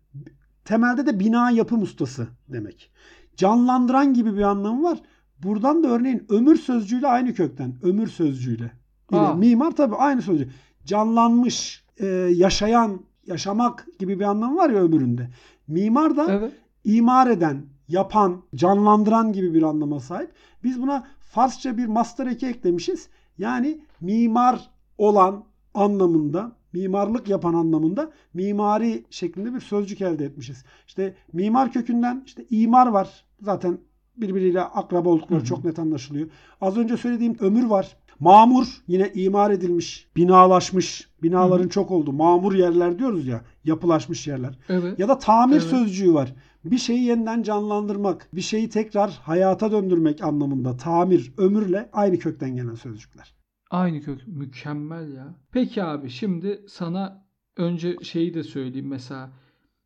temelde 0.64 1.06
de 1.06 1.21
bina 1.21 1.50
yapım 1.50 1.83
ustası 1.83 2.28
demek. 2.49 2.90
Canlandıran 3.37 4.14
gibi 4.14 4.37
bir 4.37 4.42
anlamı 4.42 4.83
var. 4.83 4.99
Buradan 5.42 5.83
da 5.85 5.88
örneğin 5.88 6.26
ömür 6.28 6.56
sözcüğüyle 6.56 7.06
aynı 7.06 7.35
kökten. 7.35 7.75
Ömür 7.83 8.06
sözcüğüyle. 8.06 8.73
Yine 9.12 9.23
Aa. 9.23 9.35
mimar 9.35 9.71
tabii 9.71 9.97
aynı 9.97 10.23
sözcük. 10.23 10.52
Canlanmış, 10.85 11.85
e, 11.97 12.06
yaşayan, 12.35 13.00
yaşamak 13.26 13.87
gibi 13.99 14.21
bir 14.21 14.25
anlamı 14.25 14.56
var 14.56 14.71
ya 14.71 14.83
ömüründe. 14.83 15.30
Mimar 15.68 16.16
da 16.16 16.26
Evet. 16.33 16.52
imar 16.85 17.26
eden, 17.26 17.66
yapan, 17.88 18.42
canlandıran 18.55 19.33
gibi 19.33 19.55
bir 19.55 19.62
anlama 19.62 20.00
sahip. 20.00 20.31
Biz 20.64 20.83
buna 20.83 21.07
Farsça 21.20 21.77
bir 21.77 21.87
master 21.87 22.27
eki 22.27 22.46
eklemişiz. 22.46 23.09
Yani 23.38 23.81
mimar 24.00 24.70
olan 24.98 25.44
anlamında, 25.74 26.53
mimarlık 26.74 27.28
yapan 27.28 27.54
anlamında 27.54 28.10
mimari 28.34 29.04
şeklinde 29.10 29.54
bir 29.54 29.60
sözcük 29.60 30.00
elde 30.00 30.24
etmişiz. 30.24 30.64
İşte 30.87 31.14
mimar 31.32 31.72
kökünden 31.72 32.22
işte 32.26 32.44
imar 32.50 32.87
var. 32.87 33.24
Zaten 33.40 33.78
birbiriyle 34.16 34.60
akraba 34.60 35.08
oldukları 35.08 35.38
Hı 35.38 35.42
hı. 35.42 35.46
çok 35.46 35.64
net 35.64 35.78
anlaşılıyor. 35.78 36.28
Az 36.60 36.76
önce 36.76 36.96
söylediğim 36.96 37.37
ömür 37.40 37.64
var. 37.64 37.96
Mamur 38.20 38.66
yine 38.88 39.10
imar 39.14 39.50
edilmiş, 39.50 40.08
binalaşmış, 40.16 41.08
binaların 41.22 41.64
Hı 41.64 41.66
hı. 41.66 41.70
çok 41.70 41.90
oldu. 41.90 42.12
Mamur 42.12 42.54
yerler 42.54 42.98
diyoruz 42.98 43.26
ya, 43.26 43.40
yapılaşmış 43.64 44.26
yerler. 44.26 44.58
Evet. 44.68 44.98
Ya 44.98 45.08
da 45.08 45.18
tamir 45.18 45.56
Evet. 45.56 45.64
sözcüğü 45.64 46.14
var. 46.14 46.34
Bir 46.64 46.78
şeyi 46.78 47.04
yeniden 47.04 47.42
canlandırmak, 47.42 48.28
bir 48.32 48.40
şeyi 48.40 48.68
tekrar 48.68 49.10
hayata 49.22 49.72
döndürmek 49.72 50.22
anlamında 50.22 50.76
tamir, 50.76 51.32
ömürle 51.38 51.88
aynı 51.92 52.18
kökten 52.18 52.56
gelen 52.56 52.74
sözcükler. 52.74 53.34
Aynı 53.74 54.00
kök. 54.00 54.26
Mükemmel 54.26 55.12
ya. 55.12 55.34
Peki 55.52 55.82
abi 55.84 56.10
şimdi 56.10 56.64
sana 56.68 57.24
önce 57.56 57.96
şeyi 58.02 58.34
de 58.34 58.42
söyleyeyim 58.42 58.88
mesela. 58.88 59.30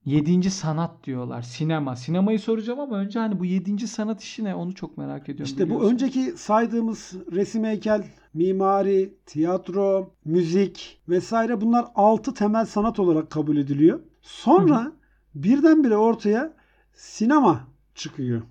Yedinci 0.05 0.51
sanat 0.51 1.05
diyorlar. 1.05 1.43
Sinema. 1.43 1.97
Sinemayı 1.97 2.39
soracağım 2.39 2.81
ama 2.81 2.97
önce 2.97 3.19
hani 3.19 3.41
bu 3.41 3.45
yedinci 3.45 3.89
sanat 3.89 4.23
işi 4.23 4.45
ne? 4.45 4.55
Onu 4.55 4.75
çok 4.75 4.99
merak 4.99 5.23
ediyorum. 5.23 5.45
İşte 5.45 5.65
bu 5.65 5.69
biliyorsun. 5.69 5.95
önceki 5.95 6.21
saydığımız 6.37 7.15
resim 7.33 7.65
heykel, 7.65 8.05
mimari, 8.35 9.15
tiyatro, 9.27 10.15
müzik 10.25 11.03
vesaire 11.09 11.61
bunlar 11.61 11.87
altı 11.95 12.35
temel 12.35 12.67
sanat 12.67 12.99
olarak 12.99 13.31
kabul 13.31 13.57
ediliyor. 13.57 14.01
Sonra 14.23 14.93
birdenbire 15.35 15.97
ortaya 15.97 16.57
sinema 16.93 17.69
çıkıyor. 17.95 18.43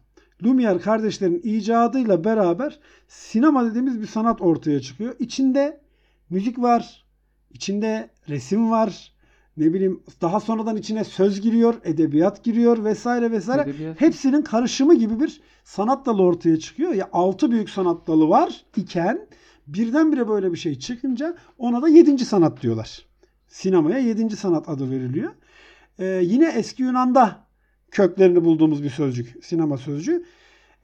Lumière 0.43 0.80
kardeşlerin 0.80 1.41
icadıyla 1.43 2.23
beraber 2.23 2.80
sinema 3.08 3.65
dediğimiz 3.65 4.02
bir 4.02 4.08
sanat 4.08 4.41
ortaya 4.41 4.82
çıkıyor. 4.82 5.15
İçinde 5.19 5.82
müzik 6.30 6.60
var, 6.60 7.06
içinde 7.52 8.10
resim 8.30 8.71
var, 8.71 9.13
ne 9.58 9.73
bileyim 9.73 10.04
daha 10.21 10.39
sonradan 10.39 10.78
içine 10.78 11.04
söz 11.04 11.41
giriyor, 11.41 11.76
edebiyat 11.84 12.43
giriyor 12.43 12.84
vesaire 12.84 13.32
vesaire. 13.32 13.69
Edebiyat. 13.69 14.02
Hepsinin 14.02 14.41
karışımı 14.41 14.95
gibi 14.95 15.19
bir 15.19 15.41
sanat 15.63 16.06
dalı 16.06 16.23
ortaya 16.23 16.60
çıkıyor. 16.60 16.93
Ya 16.93 17.10
altı 17.13 17.52
büyük 17.52 17.69
sanat 17.69 18.08
dalı 18.08 18.30
var 18.30 18.65
iken 18.76 19.28
birdenbire 19.67 20.28
böyle 20.28 20.52
bir 20.52 20.58
şey 20.58 20.80
çıkınca 20.80 21.36
ona 21.58 21.82
da 21.82 21.89
yedinci 21.89 22.26
sanat 22.26 22.62
diyorlar. 22.62 23.06
Sinemaya 23.47 23.97
yedinci 23.97 24.36
sanat 24.36 24.69
adı 24.69 24.91
veriliyor. 24.91 25.32
Ee, 26.00 26.21
yine 26.23 26.47
eski 26.50 26.84
Yunan'da 26.84 27.47
köklerini 27.91 28.43
bulduğumuz 28.45 28.84
bir 28.84 28.89
sözcük. 28.89 29.45
Sinema 29.45 29.78
sözcüğü. 29.78 30.23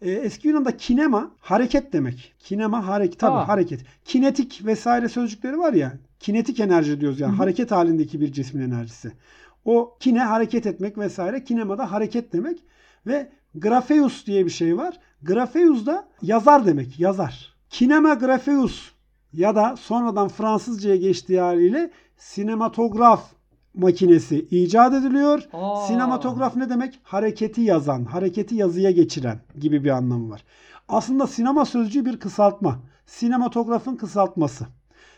Ee, 0.01 0.11
eski 0.11 0.47
Yunan'da 0.47 0.77
kinema 0.77 1.31
hareket 1.39 1.93
demek. 1.93 2.33
Kinema 2.39 2.87
hareket 2.87 3.19
tabii 3.19 3.35
Aa. 3.35 3.47
hareket. 3.47 3.79
Kinetik 4.05 4.61
vesaire 4.65 5.09
sözcükleri 5.09 5.57
var 5.57 5.73
ya. 5.73 5.93
Kinetik 6.19 6.59
enerji 6.59 7.01
diyoruz 7.01 7.19
yani 7.19 7.31
Hı 7.31 7.35
hı. 7.35 7.37
hareket 7.37 7.71
halindeki 7.71 8.21
bir 8.21 8.31
cismin 8.31 8.61
enerjisi. 8.71 9.11
O 9.65 9.97
kine 9.99 10.19
hareket 10.23 10.65
etmek 10.67 10.97
vesaire. 10.97 11.43
Kinema 11.43 11.77
da 11.77 11.91
hareket 11.91 12.33
demek. 12.33 12.63
Ve 13.07 13.29
grafeus 13.55 14.25
diye 14.25 14.45
bir 14.45 14.49
şey 14.49 14.77
var. 14.77 14.99
Grafeus 15.21 15.85
da 15.85 16.07
yazar 16.21 16.65
demek. 16.65 16.99
Yazar. 16.99 17.55
Kinema 17.69 18.13
grafeus 18.13 18.91
ya 19.33 19.55
da 19.55 19.75
sonradan 19.77 20.27
Fransızcaya 20.27 20.95
geçtiği 20.95 21.39
haliyle 21.39 21.91
sinematograf 22.17 23.23
makinesi 23.73 24.47
icat 24.51 24.93
ediliyor. 24.93 25.47
Aa. 25.53 25.88
Sinematograf 25.88 26.55
ne 26.55 26.69
demek? 26.69 26.99
Hareketi 27.03 27.62
yazan, 27.62 28.05
hareketi 28.05 28.55
yazıya 28.55 28.91
geçiren 28.91 29.39
gibi 29.59 29.83
bir 29.83 29.89
anlamı 29.89 30.29
var. 30.29 30.43
Aslında 30.88 31.27
sinema 31.27 31.65
sözcüğü 31.65 32.05
bir 32.05 32.19
kısaltma. 32.19 32.79
Sinematografın 33.05 33.95
kısaltması. 33.95 34.65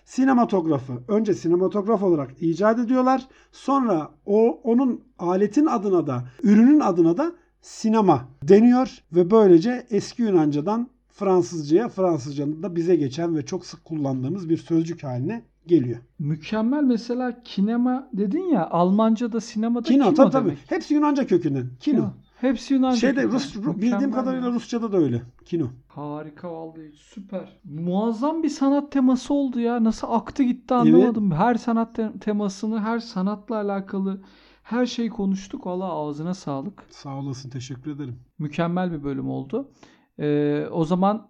Sinematografı 0.06 0.94
önce 1.08 1.34
sinematograf 1.34 2.04
olarak 2.04 2.42
icat 2.42 2.80
ediyorlar. 2.80 3.28
Sonra 3.52 4.12
o 4.26 4.62
onun 4.64 5.04
aletin 5.20 5.66
adına 5.66 6.08
da 6.08 6.24
ürünün 6.44 6.80
adına 6.80 7.18
da 7.18 7.32
sinema 7.62 8.28
deniyor 8.44 8.98
ve 9.12 9.32
böylece 9.32 9.88
eski 9.90 10.22
Yunanca'dan 10.22 10.90
Fransızcaya, 11.12 11.90
Fransızcanın 11.90 12.64
da 12.64 12.76
bize 12.76 12.96
geçen 12.96 13.36
ve 13.36 13.46
çok 13.46 13.66
sık 13.66 13.86
kullandığımız 13.86 14.50
bir 14.50 14.58
sözcük 14.58 15.04
haline 15.04 15.46
geliyor. 15.68 16.00
Mükemmel 16.20 16.84
mesela 16.84 17.44
kinema 17.44 18.10
dedin 18.14 18.44
ya 18.44 18.70
Almanca'da 18.70 19.42
sinemada 19.42 19.88
Kino, 19.88 20.04
kino, 20.04 20.16
tabii 20.16 20.32
tabii. 20.32 20.46
demek. 20.46 20.72
Hepsi 20.72 20.94
Yunanca 20.94 21.28
kökünden. 21.28 21.70
Kino. 21.80 21.96
Kino. 21.98 22.14
Hepsi 22.36 22.74
Yunanca. 22.74 22.98
Şeyde. 22.98 23.24
Rus, 23.24 23.56
Ru- 23.56 23.82
bildiğim 23.82 24.12
kadarıyla. 24.12 24.52
Rusça'da 24.52 24.92
da 24.92 24.98
öyle. 24.98 25.22
Kino. 25.46 25.68
Harika 25.88 26.52
vallahi 26.52 26.92
süper. 26.96 27.60
Muazzam 27.64 28.44
bir 28.44 28.50
sanat 28.50 28.92
teması 28.92 29.34
oldu 29.34 29.60
ya. 29.60 29.84
Nasıl 29.84 30.08
aktı 30.12 30.44
gitti 30.44 30.74
anlamadım. 30.74 31.32
Her 31.32 31.56
sanat 31.56 31.96
te- 31.96 32.12
temasını, 32.22 32.80
her 32.80 33.00
sanatla 33.00 33.56
alakalı 33.56 34.22
Her 34.64 34.86
şeyi 34.86 35.10
konuştuk. 35.10 35.66
Valla 35.66 35.86
ağzına 35.86 36.34
sağlık. 36.34 36.84
Sağ 36.90 37.16
olasın. 37.18 37.50
Teşekkür 37.50 37.92
ederim. 37.92 38.20
Mükemmel 38.40 38.92
bir 38.92 39.04
bölüm 39.04 39.30
oldu. 39.30 39.72
Ee, 40.20 40.66
o 40.72 40.86
zaman 40.86 41.28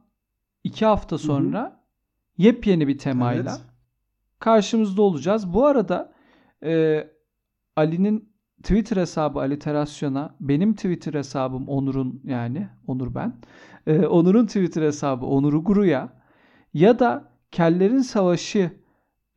iki 0.64 0.86
hafta 0.86 1.18
sonra 1.18 1.84
yepyeni 2.38 2.88
bir 2.88 2.98
temayla 2.98 3.52
Evet. 3.52 3.75
Karşımızda 4.46 5.02
olacağız. 5.02 5.54
Bu 5.54 5.66
arada 5.66 6.14
e, 6.64 7.04
Ali'nin 7.76 8.30
Twitter 8.64 8.98
hesabı 8.98 9.40
Aliterasyon'a, 9.40 10.36
benim 10.40 10.76
Twitter 10.76 11.14
hesabım 11.14 11.68
Onur'un 11.68 12.22
yani 12.24 12.68
Onur 12.88 13.16
ben. 13.16 13.34
e, 13.88 14.06
Onur'un 14.06 14.46
Twitter 14.46 14.82
hesabı 14.82 15.26
Onur 15.26 15.54
Guru'ya 15.54 16.10
ya 16.74 17.00
da 17.00 17.32
Kellerin 17.52 18.00
Savaşı 18.00 18.72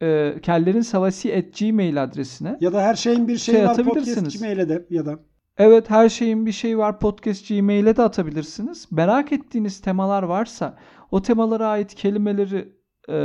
e, 0.03 0.35
Kellerin 0.43 0.81
Savaşı 0.81 1.37
at 1.37 1.59
gmail 1.59 2.03
adresine 2.03 2.59
Ya 2.61 2.73
da 2.73 2.83
her 2.83 2.95
şeyin 2.95 3.29
bir 3.29 3.37
şeyi 3.37 3.57
Şey 3.57 3.67
var 3.67 3.77
podcast 3.77 4.39
Gmail'e 4.39 4.69
de 4.69 4.87
ya 4.91 5.07
da 5.07 5.19
Evet 5.59 5.91
her 5.91 6.09
şeyin 6.09 6.47
bir 6.47 6.53
şeyi 6.53 6.79
var 6.79 7.01
podcast 7.01 7.49
gmail'e 7.49 7.97
de 7.97 8.03
atabilirsiniz. 8.03 8.93
Merak 8.93 9.33
ettiğiniz 9.33 9.81
temalar 9.81 10.23
varsa 10.23 10.79
o 11.11 11.23
temalara 11.23 11.67
ait 11.69 11.95
kelimeleri 11.95 12.73
e, 13.09 13.17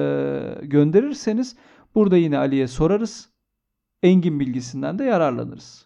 gönderirseniz 0.63 1.55
burada 1.95 2.17
yine 2.17 2.37
Ali'ye 2.37 2.67
sorarız. 2.67 3.29
Engin 4.03 4.39
bilgisinden 4.39 4.99
de 4.99 5.03
yararlanırız. 5.03 5.85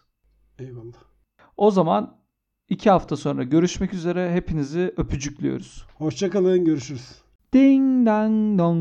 eyvallah. 0.58 1.02
O 1.56 1.70
zaman 1.70 2.16
iki 2.68 2.90
hafta 2.90 3.16
sonra 3.16 3.42
görüşmek 3.42 3.94
üzere. 3.94 4.32
Hepinizi 4.32 4.94
öpücüklüyoruz. 4.96 5.86
Hoşçakalın. 5.94 6.64
Görüşürüz. 6.64 7.22
Ding 7.52 8.06
dang 8.06 8.58
dong. 8.58 8.78